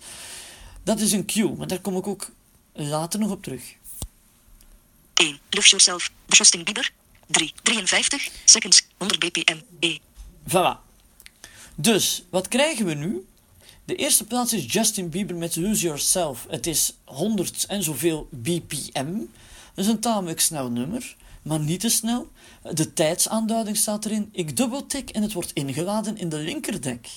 Dat 0.84 1.00
is 1.00 1.12
een 1.12 1.26
queue, 1.26 1.56
maar 1.56 1.68
daar 1.68 1.80
kom 1.80 1.98
ik 1.98 2.08
ook 2.08 2.32
later 2.74 3.20
nog 3.20 3.32
op 3.32 3.44
terug. 3.44 3.76
1. 5.14 5.40
Love 5.50 5.68
Yourself. 5.68 6.12
Justin 6.28 6.64
Bieber. 6.64 6.92
3. 7.28 7.54
53 7.64 8.32
seconds. 8.46 8.88
100 8.98 9.20
bpm. 9.20 9.58
E. 9.80 9.98
Voilà. 10.48 10.90
Dus, 11.76 12.24
wat 12.30 12.48
krijgen 12.48 12.86
we 12.86 12.94
nu? 12.94 13.26
De 13.92 13.98
eerste 13.98 14.26
plaats 14.26 14.54
is 14.54 14.74
Justin 14.74 15.10
Bieber 15.10 15.36
met 15.36 15.56
Lose 15.56 15.86
Yourself. 15.86 16.46
Het 16.50 16.68
is 16.68 16.94
100 17.04 17.66
en 17.66 17.84
zoveel 17.84 18.28
bpm. 18.30 19.18
Dat 19.74 19.86
is 19.86 19.88
een 19.88 20.00
tamelijk 20.00 20.40
snel 20.40 20.70
nummer, 20.70 21.16
maar 21.42 21.60
niet 21.60 21.80
te 21.80 21.90
snel. 21.90 22.32
De 22.74 22.94
tijdsaanduiding 22.94 23.78
staat 23.78 24.06
erin. 24.06 24.30
Ik 24.32 24.58
dubbeltik 24.58 25.10
en 25.10 25.22
het 25.22 25.34
wordt 25.34 25.52
ingeladen 25.54 26.18
in 26.18 26.30
de 26.30 26.38
linkerdek. 26.38 27.08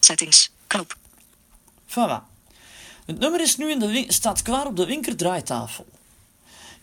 Settings. 0.00 0.50
Knop. 0.66 0.96
Voilà. 1.86 2.22
Het 3.06 3.18
nummer 3.18 3.40
is 3.40 3.56
nu 3.56 3.70
in 3.70 3.78
de 3.78 4.04
staat 4.08 4.42
klaar 4.42 4.66
op 4.66 4.76
de 4.76 4.86
linkerdraaitafel. 4.86 5.86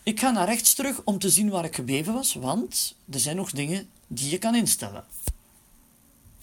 Ik 0.02 0.20
ga 0.20 0.30
naar 0.30 0.46
rechts 0.46 0.74
terug 0.74 1.00
om 1.04 1.18
te 1.18 1.30
zien 1.30 1.48
waar 1.48 1.64
ik 1.64 1.74
gebleven 1.74 2.12
was, 2.12 2.34
want 2.34 2.94
er 3.12 3.20
zijn 3.20 3.36
nog 3.36 3.50
dingen 3.50 3.88
die 4.06 4.30
je 4.30 4.38
kan 4.38 4.54
instellen. 4.54 5.04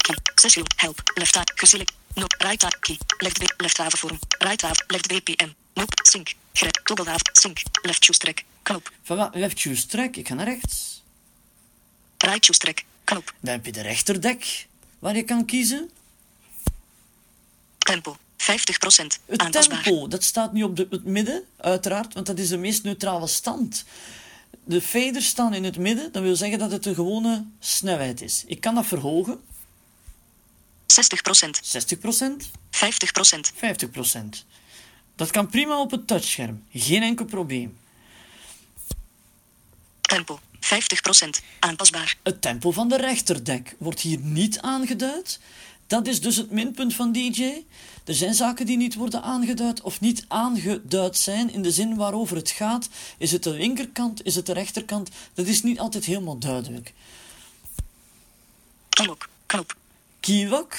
Key. 0.04 0.16
Session. 0.36 0.66
Help. 0.76 0.98
Left 1.16 1.34
tab. 1.34 1.52
Geselect. 1.56 1.92
No. 2.14 2.26
Right 2.38 2.60
tab. 2.60 2.76
Key. 2.80 2.98
Left 3.18 3.40
B. 3.40 3.44
Left 3.62 3.78
havenvorm. 3.78 4.20
Right. 4.48 4.62
Left 4.88 5.08
BPM. 5.08 5.52
Nope. 5.74 5.94
Sync. 6.04 6.34
Grijp. 6.54 6.76
Toggle 6.84 7.06
haven. 7.06 7.30
Sync. 7.34 7.58
Left 7.82 8.04
choose 8.06 8.20
track. 8.20 8.44
Knop. 8.64 8.92
Voilà, 9.04 9.30
left 9.34 9.60
choose 9.60 9.86
track, 9.86 10.16
ik 10.16 10.28
ga 10.28 10.34
naar 10.34 10.46
rechts. 10.46 11.02
Right 12.18 12.46
choose 12.46 12.60
track. 12.60 12.84
Knop. 13.04 13.34
Dan 13.40 13.54
heb 13.54 13.66
je 13.66 13.72
de 13.72 13.82
rechterdek, 13.82 14.68
waar 15.00 15.16
je 15.16 15.24
kan 15.24 15.46
kiezen. 15.46 15.90
Tempo. 17.78 18.18
50%. 18.38 19.20
Het 19.26 19.42
Aanpasbaar. 19.42 19.84
tempo, 19.84 20.08
dat 20.08 20.24
staat 20.24 20.54
nu 20.54 20.64
op 20.64 20.76
de, 20.76 20.88
het 20.90 21.04
midden, 21.04 21.44
uiteraard, 21.58 22.14
want 22.14 22.26
dat 22.26 22.40
is 22.40 22.50
de 22.50 22.58
meest 22.58 22.84
neutrale 22.84 23.28
stand. 23.28 23.84
De 24.64 24.82
faders 24.82 25.28
staan 25.28 25.54
in 25.54 25.64
het 25.64 25.78
midden, 25.78 26.12
dat 26.12 26.22
wil 26.22 26.36
zeggen 26.36 26.60
dat 26.60 26.72
het 26.72 26.84
de 26.84 26.94
gewone 26.94 27.46
snelheid 27.60 28.22
is. 28.22 28.44
Ik 28.48 28.62
kan 28.62 28.76
dat 28.76 28.86
verhogen, 28.86 29.42
60%. 30.94 31.62
60%, 31.62 32.52
50%. 32.72 33.52
50%. 33.56 34.46
Dat 35.16 35.32
kan 35.32 35.48
prima 35.48 35.80
op 35.80 35.92
het 35.92 36.08
touchscherm, 36.08 36.64
geen 36.74 37.04
enkel 37.04 37.26
probleem. 37.26 37.78
Tempo. 40.02 40.40
50%. 40.60 41.44
Aanpasbaar. 41.60 42.18
Het 42.24 42.42
tempo 42.42 42.72
van 42.72 42.90
de 42.90 42.98
rechterdek 42.98 43.76
wordt 43.78 44.00
hier 44.00 44.20
niet 44.20 44.60
aangeduid. 44.60 45.40
Dat 45.88 46.08
is 46.08 46.22
dus 46.22 46.36
het 46.36 46.52
minpunt 46.52 46.96
van 46.96 47.12
DJ. 47.12 47.64
Er 48.06 48.16
zijn 48.16 48.34
zaken 48.34 48.66
die 48.66 48.78
niet 48.78 48.96
worden 48.96 49.24
aangeduid 49.24 49.82
of 49.82 50.00
niet 50.00 50.26
aangeduid 50.28 51.18
zijn 51.18 51.52
in 51.52 51.62
de 51.62 51.72
zin 51.72 51.96
waarover 51.96 52.36
het 52.36 52.50
gaat. 52.50 52.90
Is 53.18 53.32
het 53.32 53.44
de 53.44 53.50
linkerkant, 53.50 54.26
is 54.26 54.36
het 54.36 54.46
de 54.46 54.54
rechterkant? 54.54 55.10
Dat 55.34 55.48
is 55.48 55.64
niet 55.64 55.80
altijd 55.80 56.06
helemaal 56.06 56.38
duidelijk. 56.38 56.94
Keylog. 58.90 59.30
Knop. 59.46 59.76
Keylog. 60.24 60.76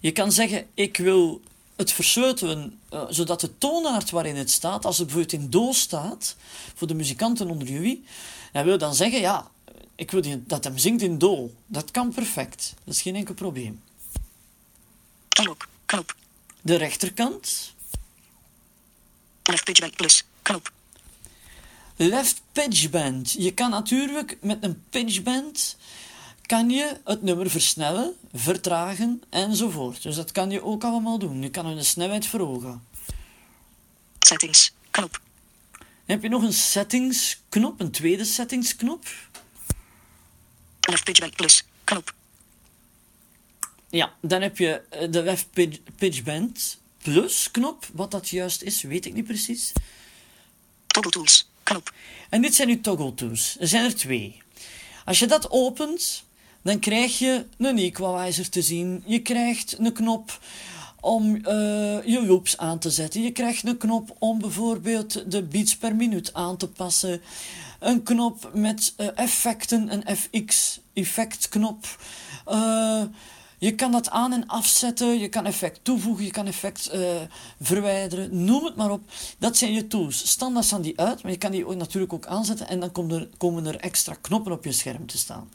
Je 0.00 0.12
kan 0.12 0.32
zeggen, 0.32 0.66
ik 0.74 0.96
wil 0.96 1.40
het 1.76 1.92
versleutelen 1.92 2.78
eh, 2.88 3.02
zodat 3.08 3.40
de 3.40 3.58
toonaard 3.58 4.10
waarin 4.10 4.36
het 4.36 4.50
staat, 4.50 4.84
als 4.84 4.98
het 4.98 5.06
bijvoorbeeld 5.06 5.42
in 5.42 5.50
do 5.50 5.72
staat, 5.72 6.36
voor 6.74 6.86
de 6.86 6.94
muzikanten 6.94 7.50
onder 7.50 7.68
jullie, 7.68 8.04
dan 8.52 8.64
wil 8.64 8.78
dan 8.78 8.94
zeggen, 8.94 9.20
ja, 9.20 9.50
ik 9.94 10.10
wil 10.10 10.20
die- 10.22 10.42
dat 10.46 10.64
hem 10.64 10.78
zingt 10.78 11.02
in 11.02 11.18
do. 11.18 11.52
Dat 11.66 11.90
kan 11.90 12.12
perfect. 12.14 12.74
Dat 12.84 12.94
is 12.94 13.02
geen 13.02 13.14
enkel 13.16 13.34
probleem. 13.34 13.82
Keylog. 15.28 15.56
Knop. 15.86 16.14
De 16.60 16.74
rechterkant, 16.76 17.72
Left 19.42 19.64
page 19.64 19.80
back 19.80 19.96
plus. 19.96 20.24
Knop. 20.42 20.72
left 21.96 22.42
pitch 22.52 22.90
bend. 22.90 23.32
Je 23.32 23.52
kan 23.54 23.70
natuurlijk 23.70 24.36
met 24.40 24.58
een 24.60 24.82
pitch 24.90 25.22
bend 25.22 25.76
kan 26.46 26.70
je 26.70 27.00
het 27.04 27.22
nummer 27.22 27.50
versnellen, 27.50 28.14
vertragen 28.32 29.22
enzovoort. 29.30 30.02
Dus 30.02 30.16
dat 30.16 30.32
kan 30.32 30.50
je 30.50 30.62
ook 30.62 30.84
allemaal 30.84 31.18
doen. 31.18 31.42
Je 31.42 31.50
kan 31.50 31.76
de 31.76 31.82
snelheid 31.82 32.26
verhogen. 32.26 32.86
Settings. 34.18 34.72
Knop. 34.90 35.20
Dan 35.78 35.86
heb 36.04 36.22
je 36.22 36.28
nog 36.28 36.42
een 36.42 36.52
settingsknop, 36.52 37.80
een 37.80 37.90
tweede 37.90 38.24
settingsknop. 38.24 39.06
Left 40.80 41.04
page 41.04 41.20
back 41.20 41.36
plus. 41.36 41.64
Knop. 41.84 42.14
Ja, 43.90 44.12
dan 44.20 44.42
heb 44.42 44.58
je 44.58 44.82
eh, 44.90 45.10
de 45.10 45.22
left 45.22 45.50
pitch, 45.50 45.78
pitch 45.96 46.22
bend 46.22 46.78
plus 47.02 47.50
knop. 47.50 47.86
Wat 47.92 48.10
dat 48.10 48.28
juist 48.28 48.62
is, 48.62 48.82
weet 48.82 49.06
ik 49.06 49.14
niet 49.14 49.24
precies. 49.24 49.72
Toggle 50.86 51.10
tools. 51.10 51.48
Knop. 51.62 51.92
En 52.28 52.42
dit 52.42 52.54
zijn 52.54 52.68
uw 52.68 52.80
toggle 52.80 53.14
tools. 53.14 53.56
Er 53.60 53.68
zijn 53.68 53.84
er 53.84 53.96
twee. 53.96 54.42
Als 55.04 55.18
je 55.18 55.26
dat 55.26 55.50
opent, 55.50 56.23
dan 56.64 56.78
krijg 56.78 57.18
je 57.18 57.46
een 57.58 57.78
equalizer 57.78 58.48
te 58.48 58.62
zien. 58.62 59.02
Je 59.06 59.18
krijgt 59.18 59.78
een 59.78 59.92
knop 59.92 60.38
om 61.00 61.36
eh, 61.36 62.04
je 62.04 62.24
loops 62.26 62.58
aan 62.58 62.78
te 62.78 62.90
zetten. 62.90 63.22
Je 63.22 63.30
krijgt 63.30 63.66
een 63.66 63.76
knop 63.76 64.16
om 64.18 64.38
bijvoorbeeld 64.38 65.30
de 65.30 65.42
beats 65.42 65.76
per 65.76 65.96
minuut 65.96 66.34
aan 66.34 66.56
te 66.56 66.68
passen. 66.68 67.20
Een 67.80 68.02
knop 68.02 68.50
met 68.54 68.94
eh, 68.96 69.08
effecten, 69.14 69.92
een 69.92 70.16
FX-effectknop. 70.16 71.98
Uh, 72.48 73.02
je 73.58 73.74
kan 73.74 73.92
dat 73.92 74.10
aan- 74.10 74.32
en 74.32 74.46
afzetten, 74.46 75.18
je 75.18 75.28
kan 75.28 75.46
effect 75.46 75.80
toevoegen, 75.82 76.24
je 76.24 76.30
kan 76.30 76.46
effect 76.46 76.90
verwijderen, 77.60 78.44
noem 78.44 78.64
het 78.64 78.76
maar 78.76 78.90
op. 78.90 79.02
Dat 79.38 79.56
zijn 79.56 79.72
je 79.72 79.86
tools. 79.86 80.28
Standaard 80.28 80.66
staan 80.66 80.82
die 80.82 81.00
uit, 81.00 81.22
maar 81.22 81.32
je 81.32 81.38
kan 81.38 81.50
die 81.50 81.66
natuurlijk 81.66 82.12
ook 82.12 82.26
aanzetten 82.26 82.68
en 82.68 82.80
dan 82.80 82.92
komen 82.92 83.20
er, 83.20 83.28
komen 83.36 83.66
er 83.66 83.76
extra 83.76 84.14
knoppen 84.20 84.52
op 84.52 84.64
je 84.64 84.72
scherm 84.72 85.06
te 85.06 85.18
staan. 85.18 85.48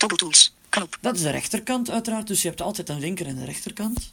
Toggle 0.00 0.18
tools. 0.18 0.52
Knop. 0.68 0.98
Dat 1.00 1.16
is 1.16 1.22
de 1.22 1.30
rechterkant 1.30 1.90
uiteraard, 1.90 2.26
dus 2.26 2.42
je 2.42 2.48
hebt 2.48 2.60
altijd 2.60 2.88
een 2.88 2.98
linker 2.98 3.26
en 3.26 3.36
een 3.36 3.44
rechterkant. 3.44 4.12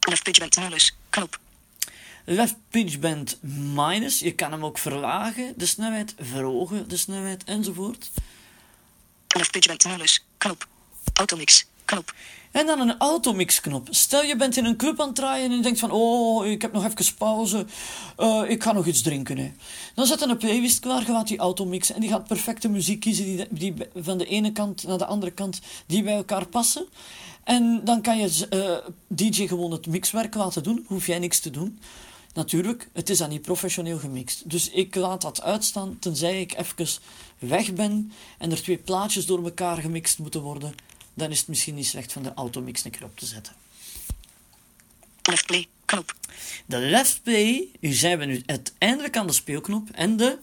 Left 0.00 0.22
pitch 0.22 0.38
bend 0.38 0.56
minus. 0.56 0.94
Knop. 1.10 1.40
Left 2.24 2.56
pitch 2.68 2.98
bend 2.98 3.42
minus, 3.74 4.18
je 4.18 4.32
kan 4.32 4.52
hem 4.52 4.64
ook 4.64 4.78
verlagen, 4.78 5.54
de 5.56 5.66
snelheid, 5.66 6.14
verhogen, 6.18 6.88
de 6.88 6.96
snelheid 6.96 7.44
enzovoort. 7.44 8.10
Left 9.36 9.50
pitch 9.50 9.66
bend 9.66 9.84
minus. 9.84 10.24
Knop. 10.38 10.66
Automix. 11.12 11.66
Knop. 11.84 12.14
En 12.52 12.66
dan 12.66 12.80
een 12.80 12.98
automix-knop. 12.98 13.88
Stel 13.90 14.22
je 14.22 14.36
bent 14.36 14.56
in 14.56 14.64
een 14.64 14.76
club 14.76 15.00
aan 15.00 15.06
het 15.06 15.16
draaien 15.16 15.50
en 15.50 15.56
je 15.56 15.62
denkt 15.62 15.78
van, 15.78 15.90
oh, 15.90 16.46
ik 16.46 16.62
heb 16.62 16.72
nog 16.72 16.84
even 16.84 17.14
pauze, 17.18 17.66
uh, 18.18 18.42
ik 18.46 18.62
ga 18.62 18.72
nog 18.72 18.86
iets 18.86 19.02
drinken. 19.02 19.56
Dan 19.94 20.06
zet 20.06 20.20
een 20.20 20.36
playlist 20.36 20.80
klaar, 20.80 21.06
je 21.06 21.12
laat 21.12 21.28
die 21.28 21.38
automixen 21.38 21.94
en 21.94 22.00
die 22.00 22.10
gaat 22.10 22.26
perfecte 22.26 22.68
muziek 22.68 23.00
kiezen 23.00 23.24
die, 23.24 23.46
die 23.50 23.74
van 23.94 24.18
de 24.18 24.26
ene 24.26 24.52
kant 24.52 24.86
naar 24.86 24.98
de 24.98 25.06
andere 25.06 25.32
kant, 25.32 25.60
die 25.86 26.02
bij 26.02 26.14
elkaar 26.14 26.46
passen. 26.46 26.86
En 27.44 27.80
dan 27.84 28.02
kan 28.02 28.18
je 28.18 28.46
uh, 28.50 28.92
DJ 29.06 29.46
gewoon 29.46 29.70
het 29.70 29.86
mixwerk 29.86 30.34
laten 30.34 30.62
doen, 30.62 30.84
hoef 30.86 31.06
jij 31.06 31.18
niks 31.18 31.40
te 31.40 31.50
doen. 31.50 31.78
Natuurlijk, 32.34 32.88
het 32.92 33.10
is 33.10 33.18
dan 33.18 33.28
niet 33.28 33.42
professioneel 33.42 33.98
gemixt. 33.98 34.50
Dus 34.50 34.70
ik 34.70 34.94
laat 34.94 35.22
dat 35.22 35.42
uitstaan 35.42 35.96
tenzij 35.98 36.40
ik 36.40 36.54
even 36.58 37.02
weg 37.38 37.72
ben 37.72 38.12
en 38.38 38.50
er 38.50 38.62
twee 38.62 38.78
plaatjes 38.78 39.26
door 39.26 39.44
elkaar 39.44 39.76
gemixt 39.76 40.18
moeten 40.18 40.40
worden 40.40 40.74
dan 41.14 41.30
is 41.30 41.38
het 41.38 41.48
misschien 41.48 41.74
niet 41.74 41.86
slecht 41.86 42.12
van 42.12 42.22
de 42.22 42.34
automix 42.34 42.84
een 42.84 42.90
keer 42.90 43.04
op 43.04 43.18
te 43.18 43.26
zetten. 43.26 43.54
Left 45.22 45.46
play, 45.46 45.68
knop. 45.84 46.14
De 46.66 46.78
left 46.78 47.22
play, 47.22 47.68
nu 47.80 47.92
zijn 47.92 48.18
we 48.18 48.24
nu 48.24 48.42
uiteindelijk 48.46 49.16
aan 49.16 49.26
de 49.26 49.32
speelknop 49.32 49.90
en 49.90 50.16
de... 50.16 50.38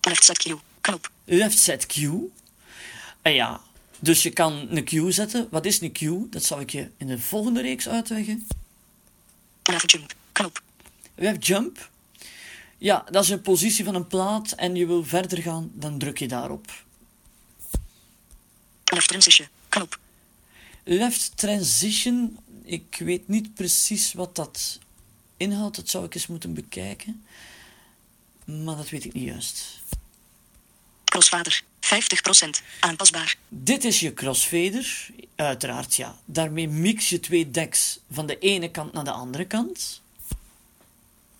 Left 0.00 0.24
set 0.24 0.38
cue, 0.38 0.58
knop. 0.80 1.10
Left 1.24 1.58
set 1.58 1.86
cue. 1.86 2.30
En 3.22 3.32
ja, 3.32 3.60
dus 3.98 4.22
je 4.22 4.30
kan 4.30 4.66
een 4.70 4.84
cue 4.84 5.10
zetten. 5.10 5.48
Wat 5.50 5.66
is 5.66 5.80
een 5.80 5.92
cue? 5.92 6.28
Dat 6.28 6.44
zal 6.44 6.60
ik 6.60 6.70
je 6.70 6.90
in 6.96 7.06
de 7.06 7.18
volgende 7.18 7.60
reeks 7.60 7.88
uitleggen. 7.88 8.46
Left 9.62 9.90
jump, 9.90 10.14
knop. 10.32 10.62
Left 11.14 11.46
jump. 11.46 11.90
Ja, 12.78 13.04
dat 13.10 13.24
is 13.24 13.30
een 13.30 13.40
positie 13.40 13.84
van 13.84 13.94
een 13.94 14.06
plaat 14.06 14.52
en 14.52 14.74
je 14.74 14.86
wil 14.86 15.04
verder 15.04 15.42
gaan, 15.42 15.70
dan 15.74 15.98
druk 15.98 16.18
je 16.18 16.28
daarop. 16.28 16.83
Left 18.94 19.08
transition. 19.08 19.48
Knop. 19.68 19.98
Left 20.84 21.36
transition. 21.36 22.38
Ik 22.64 22.96
weet 22.98 23.28
niet 23.28 23.54
precies 23.54 24.12
wat 24.12 24.36
dat 24.36 24.78
inhoudt. 25.36 25.76
Dat 25.76 25.88
zou 25.88 26.04
ik 26.04 26.14
eens 26.14 26.26
moeten 26.26 26.54
bekijken. 26.54 27.24
Maar 28.44 28.76
dat 28.76 28.88
weet 28.88 29.04
ik 29.04 29.12
niet 29.12 29.24
juist. 29.24 29.82
Crossfader. 31.04 31.62
50% 31.80 32.48
aanpasbaar. 32.80 33.36
Dit 33.48 33.84
is 33.84 34.00
je 34.00 34.14
crossfader. 34.14 35.10
Uiteraard, 35.34 35.94
ja. 35.94 36.18
Daarmee 36.24 36.68
mix 36.68 37.08
je 37.08 37.20
twee 37.20 37.50
decks 37.50 37.98
van 38.10 38.26
de 38.26 38.38
ene 38.38 38.70
kant 38.70 38.92
naar 38.92 39.04
de 39.04 39.10
andere 39.10 39.44
kant. 39.44 40.00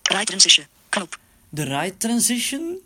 Right 0.01 0.27
transition. 0.27 0.65
Knop. 0.89 1.19
De 1.49 1.63
right 1.63 1.99
transition. 1.99 2.79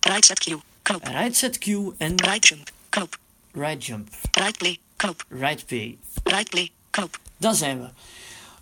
Right 0.00 0.24
set 0.24 0.38
cue. 0.38 0.60
Knop. 0.82 1.06
Right 1.06 1.36
set 1.36 1.58
cue 1.58 1.94
en... 1.98 2.20
Right 2.20 2.48
jump. 2.48 2.74
Knop. 2.88 3.18
Right 3.52 3.84
jump. 3.84 4.08
Right 4.30 4.58
play. 4.58 4.78
Knop. 4.96 5.24
Right 5.28 5.66
play. 5.66 5.98
Right 6.24 6.50
play. 6.50 6.70
Knop. 6.90 7.18
Daar 7.36 7.54
zijn 7.54 7.80
we. 7.80 7.88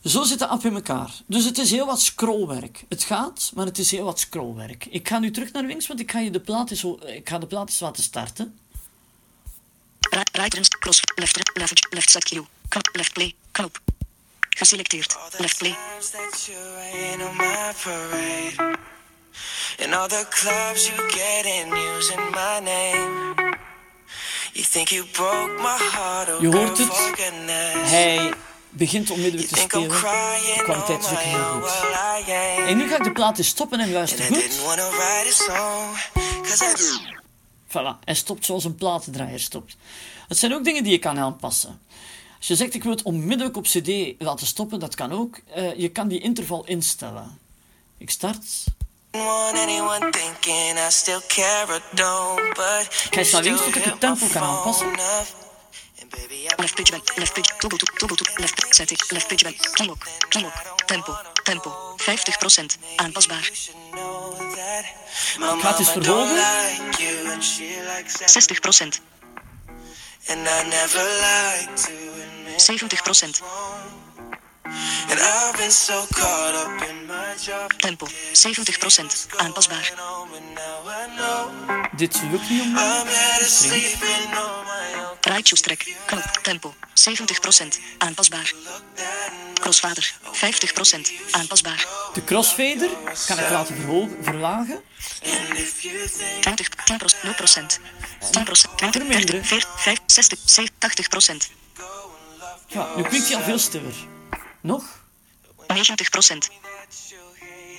Zo 0.09 0.23
zit 0.23 0.39
de 0.39 0.47
app 0.47 0.65
in 0.65 0.75
elkaar. 0.75 1.11
Dus 1.27 1.45
het 1.45 1.59
is 1.59 1.71
heel 1.71 1.87
wat 1.87 2.01
scrollwerk. 2.01 2.85
Het 2.89 3.03
gaat, 3.03 3.51
maar 3.55 3.67
het 3.67 3.79
is 3.79 3.91
heel 3.91 4.05
wat 4.05 4.21
scrollwerk. 4.21 4.87
Ik 4.87 5.09
ga 5.09 5.19
nu 5.19 5.31
terug 5.31 5.53
naar 5.53 5.63
links, 5.63 5.87
want 5.87 6.01
ik 6.01 6.11
ga 6.11 6.19
je 6.19 6.31
de 6.31 6.41
plaat 6.41 6.71
eens, 6.71 6.85
ik 7.07 7.29
ga 7.29 7.39
de 7.39 7.47
plaat 7.47 7.69
eens 7.69 7.81
laten 7.81 8.03
starten. 8.03 8.59
Right, 10.01 10.37
right 10.37 10.69
cross, 10.69 11.01
left, 11.15 11.57
left, 11.59 11.87
left 11.91 12.11
set 12.11 12.25
cue. 12.25 12.47
Knop, 12.69 12.89
left 12.93 13.13
play, 13.13 13.35
knop. 13.51 13.81
Geselecteerd. 14.57 15.17
Left 15.39 15.59
play. 15.59 15.77
In 19.77 19.95
all 19.95 20.09
the 20.09 20.27
clubs 20.31 20.87
you 20.87 21.11
get 21.11 21.45
in 21.45 21.69
using 21.77 22.31
my 22.31 22.61
name. 22.61 23.44
Je 26.41 26.49
hoort 26.57 26.79
het. 26.79 26.89
Hij 27.91 28.33
begint 28.71 29.11
onmiddellijk 29.11 29.49
te 29.49 29.57
spelen. 29.59 29.89
De 29.89 30.61
kwaliteit 30.65 31.01
is 31.01 31.11
ook 31.11 31.19
heel 31.19 31.61
goed. 31.61 31.71
En 32.69 32.77
nu 32.77 32.89
ga 32.89 32.97
ik 32.97 33.05
de 33.05 33.13
plaat 33.13 33.39
eens 33.39 33.49
stoppen 33.49 33.81
en 33.81 33.93
luister 33.93 34.25
goed. 34.25 34.61
Voilà, 37.69 37.99
hij 38.05 38.15
stopt 38.15 38.45
zoals 38.45 38.65
een 38.65 38.75
platendraaier 38.75 39.41
stopt. 39.41 39.77
Het 40.29 40.39
zijn 40.39 40.55
ook 40.55 40.65
dingen 40.65 40.83
die 40.83 40.93
je 40.93 40.99
kan 40.99 41.19
aanpassen. 41.19 41.81
Als 42.39 42.47
je 42.47 42.57
zegt 42.57 42.75
ik 42.75 42.83
wil 42.83 42.93
het 42.93 43.03
onmiddellijk 43.03 43.57
op 43.57 43.65
cd 43.65 44.15
laten 44.19 44.47
stoppen, 44.47 44.81
dat 44.81 44.95
kan 44.95 45.13
ook. 45.13 45.41
Uh, 45.57 45.75
je 45.77 45.89
kan 45.89 46.09
die 46.09 46.21
interval 46.21 46.67
instellen. 46.67 47.39
Ik 47.99 48.11
start. 48.11 48.45
Kijk 53.11 53.33
naar 53.33 53.43
links 53.43 53.63
tot 53.63 53.77
ik 53.77 53.85
het 53.85 54.01
tempo 54.01 54.27
kan 54.27 54.43
aanpassen. 54.43 54.91
Left 56.57 56.75
pitch 56.75 56.91
back, 56.91 57.17
left 57.17 57.33
pitch, 57.33 57.57
toggle 57.57 57.79
to, 57.79 57.87
left 58.35 58.55
left 59.11 59.29
back, 59.43 59.55
tempo, 60.85 61.17
tempo, 61.45 61.97
50% 61.97 61.99
aanpasbaar. 62.97 63.41
Ik 63.41 63.71
ga 65.61 65.69
het 65.69 65.79
eens 65.79 65.91
verhogen. 65.91 66.37
60%. 68.97 69.01
70%. 72.57 73.43
And 75.11 75.21
I've 75.21 75.57
been 75.57 75.71
so 75.71 76.07
caught 76.11 76.55
up 76.55 76.89
in 76.89 77.07
my 77.07 77.35
job. 77.47 77.73
Tempo 77.73 78.07
70% 78.33 79.27
aanpasbaar. 79.37 79.93
Dit 81.97 82.21
lukt 82.31 82.49
niet 82.51 82.61
om 82.61 82.77
Right 85.21 85.63
trek. 85.63 85.97
Knop. 86.07 86.39
Tempo 86.43 86.75
70% 86.95 87.79
aanpasbaar. 87.99 88.53
Crossfader 89.55 90.15
50% 90.33 91.01
aanpasbaar. 91.31 91.87
De 92.13 92.25
crossfader 92.25 92.91
kan 93.27 93.39
ik 93.39 93.51
laten 93.51 93.77
verlagen. 94.23 94.83
20, 96.41 96.69
10 96.69 96.99
0%. 96.99 97.79
10 98.31 98.45
20, 98.77 99.25
30, 99.25 99.47
40, 99.47 99.83
50, 99.83 100.05
60, 100.07 100.39
70, 100.45 101.09
80 101.09 101.49
Ja, 102.67 102.89
nu 102.97 103.03
klinkt 103.03 103.29
hij 103.29 103.37
al 103.37 103.43
veel 103.43 103.59
stiller. 103.59 103.95
Nog? 104.65 105.05
90 105.67 106.11
procent. 106.11 106.51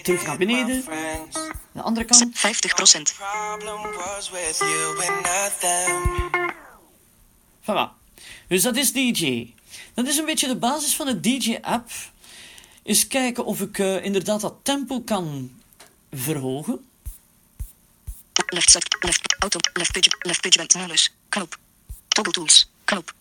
Terug 0.04 0.26
naar 0.26 0.38
beneden. 0.38 0.86
De 1.71 1.82
andere 1.82 2.06
kant. 2.06 2.30
50 2.34 2.74
procent. 2.76 3.15
Voilà. 7.62 7.89
Dus 8.48 8.62
dat 8.62 8.76
is 8.76 8.93
DJ. 8.93 9.54
Dat 9.93 10.08
is 10.08 10.17
een 10.17 10.26
beetje 10.26 10.48
de 10.48 10.56
basis 10.56 10.95
van 10.95 11.06
de 11.06 11.19
DJ-app. 11.19 11.91
Eens 12.84 13.08
kijken 13.08 13.45
of 13.45 13.62
ik 13.62 13.78
uh, 13.78 14.04
inderdaad 14.04 14.41
dat 14.41 14.56
tempo 14.63 15.02
kan 15.02 15.52
verhogen. 16.12 16.89
Left 18.45 18.74
left, 19.00 19.36
auto, 19.39 19.60
left 19.74 19.91
page, 19.91 20.10
left 20.19 20.41
page 20.41 20.58
bent 20.58 21.10
knop. 21.30 21.58
Toggle 22.08 22.34
tools, 22.34 22.69
knop. 22.84 23.13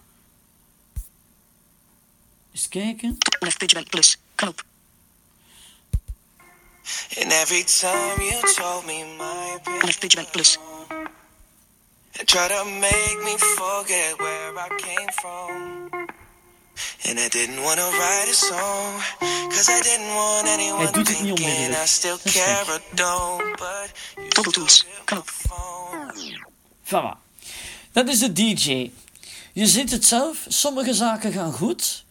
Eens 2.55 2.69
kijken. 2.69 3.17
Left 3.41 3.59
page 3.59 3.75
bent 3.75 3.91
plus, 3.91 4.17
knop. 4.37 4.65
And 7.21 7.33
every 7.33 7.65
time 7.65 8.23
you 8.23 8.41
told 8.55 8.87
me 8.87 9.05
my 9.17 9.59
Left 9.83 9.99
page 9.99 10.31
plus. 10.31 10.59
And 12.19 12.29
try 12.29 12.49
to 12.49 12.65
make 12.65 13.19
me 13.25 13.37
forget 13.39 14.19
where 14.19 14.59
I 14.59 14.69
came 14.77 15.11
from. 15.13 15.91
And 17.09 17.19
I 17.19 17.29
didn't 17.29 17.61
want 17.63 17.79
to 17.79 17.91
write 17.99 18.29
a 18.31 18.35
song. 18.35 19.03
Cause 19.51 19.69
I 19.69 19.81
didn't 19.83 20.15
want 20.15 20.47
anyone 20.49 21.05
thinking 21.05 21.75
I 21.75 21.87
still 21.87 22.19
care 22.19 22.65
or 22.69 22.81
don't. 22.95 23.59
But 23.59 23.93
Toggle 24.29 24.53
tools, 24.53 24.87
knop. 25.07 25.29
Voilà. 26.85 27.19
Dat 27.93 28.09
is 28.09 28.19
de 28.19 28.33
DJ. 28.33 28.91
Je 29.53 29.67
ziet 29.67 29.91
het 29.91 30.05
zelf, 30.05 30.45
sommige 30.49 30.95
zaken 30.95 31.33
gaan 31.33 31.53
goed, 31.53 32.04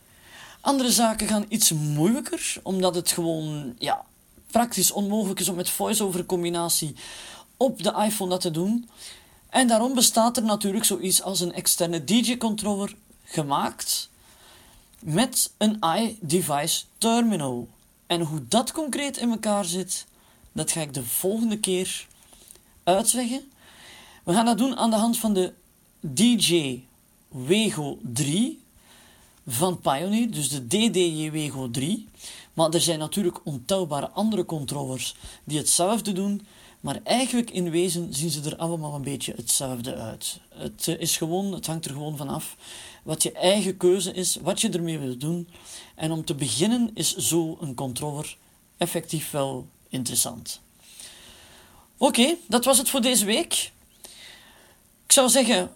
andere 0.64 0.92
zaken 0.92 1.28
gaan 1.28 1.46
iets 1.48 1.72
moeilijker, 1.72 2.56
omdat 2.64 2.96
het 2.96 3.12
gewoon 3.12 3.76
ja, 3.78 4.06
praktisch 4.48 4.92
onmogelijk 4.92 5.40
is 5.40 5.50
om 5.50 5.56
met 5.56 5.70
voice-over 5.70 6.26
combinatie 6.26 6.96
op 7.58 7.84
de 7.84 7.94
iPhone 8.06 8.30
dat 8.30 8.42
te 8.42 8.52
doen. 8.52 8.90
En 9.50 9.68
daarom 9.68 9.94
bestaat 9.94 10.38
er 10.38 10.44
natuurlijk 10.44 10.86
zoiets 10.86 11.22
als 11.22 11.40
een 11.40 11.54
externe 11.54 12.04
DJ-controller 12.04 12.96
gemaakt 13.24 14.10
met 15.00 15.52
een 15.58 15.80
iDevice 15.98 16.84
terminal. 16.98 17.68
En 18.08 18.22
hoe 18.22 18.48
dat 18.48 18.72
concreet 18.72 19.18
in 19.18 19.30
elkaar 19.30 19.66
zit, 19.66 20.06
dat 20.52 20.72
ga 20.72 20.82
ik 20.82 20.94
de 20.94 21.04
volgende 21.04 21.60
keer 21.60 22.08
uitleggen. 22.84 23.52
We 24.24 24.34
gaan 24.34 24.46
dat 24.46 24.58
doen 24.58 24.78
aan 24.78 24.90
de 24.90 24.96
hand 24.96 25.18
van 25.18 25.34
de 25.34 25.54
DJ 26.00 26.84
Wego 27.28 27.98
3 28.02 28.63
van 29.48 29.80
Pioneer, 29.80 30.32
dus 30.32 30.50
de 30.50 30.68
DDJ 30.68 31.32
Wego 31.32 31.70
3. 31.72 32.08
Maar 32.54 32.70
er 32.70 32.82
zijn 32.82 33.00
natuurlijk 33.00 33.40
ontelbare 33.44 34.10
andere 34.10 34.46
controllers 34.46 35.16
die 35.44 35.58
hetzelfde 35.58 36.12
doen, 36.12 36.48
maar 36.80 37.00
eigenlijk 37.04 37.52
in 37.52 37.70
wezen 37.70 38.14
zien 38.14 38.30
ze 38.30 38.50
er 38.50 38.58
allemaal 38.58 38.96
een 38.96 39.02
beetje 39.02 39.34
hetzelfde 39.36 39.96
uit. 39.96 40.40
Het, 40.50 40.88
eh, 40.88 41.00
is 41.00 41.18
gewoon, 41.18 41.54
het 41.54 41.66
hangt 41.66 41.86
er 41.86 41.92
gewoon 41.92 42.18
van 42.18 42.30
af 42.30 42.56
wat 43.04 43.24
je 43.24 43.32
eigen 43.32 43.78
keuze 43.78 44.14
is, 44.14 44.38
wat 44.42 44.62
je 44.62 44.70
ermee 44.70 45.00
wil 45.00 45.18
doen. 45.18 45.48
En 45.96 46.12
om 46.12 46.26
te 46.26 46.36
beginnen 46.36 46.92
is 46.94 47.16
zo 47.16 47.58
een 47.62 47.76
controller 47.76 48.38
effectief 48.78 49.32
wel 49.32 49.68
interessant. 49.90 50.60
Oké, 51.98 52.36
dat 52.48 52.66
was 52.66 52.78
het 52.78 52.90
voor 52.90 53.02
deze 53.02 53.26
week. 53.26 53.72
Ik 55.06 55.12
zou 55.12 55.30
zeggen, 55.30 55.72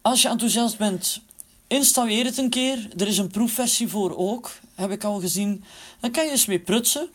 als 0.00 0.22
je 0.22 0.28
enthousiast 0.28 0.78
bent, 0.78 1.20
installeer 1.68 2.24
het 2.24 2.38
een 2.38 2.50
keer. 2.50 2.88
Er 2.96 3.06
is 3.06 3.18
een 3.18 3.30
proefversie 3.30 3.88
voor 3.88 4.16
ook, 4.16 4.50
heb 4.74 4.90
ik 4.90 5.04
al 5.04 5.20
gezien. 5.20 5.64
Dan 6.00 6.10
kan 6.10 6.24
je 6.24 6.30
eens 6.30 6.46
mee 6.46 6.60
prutsen. 6.60 7.08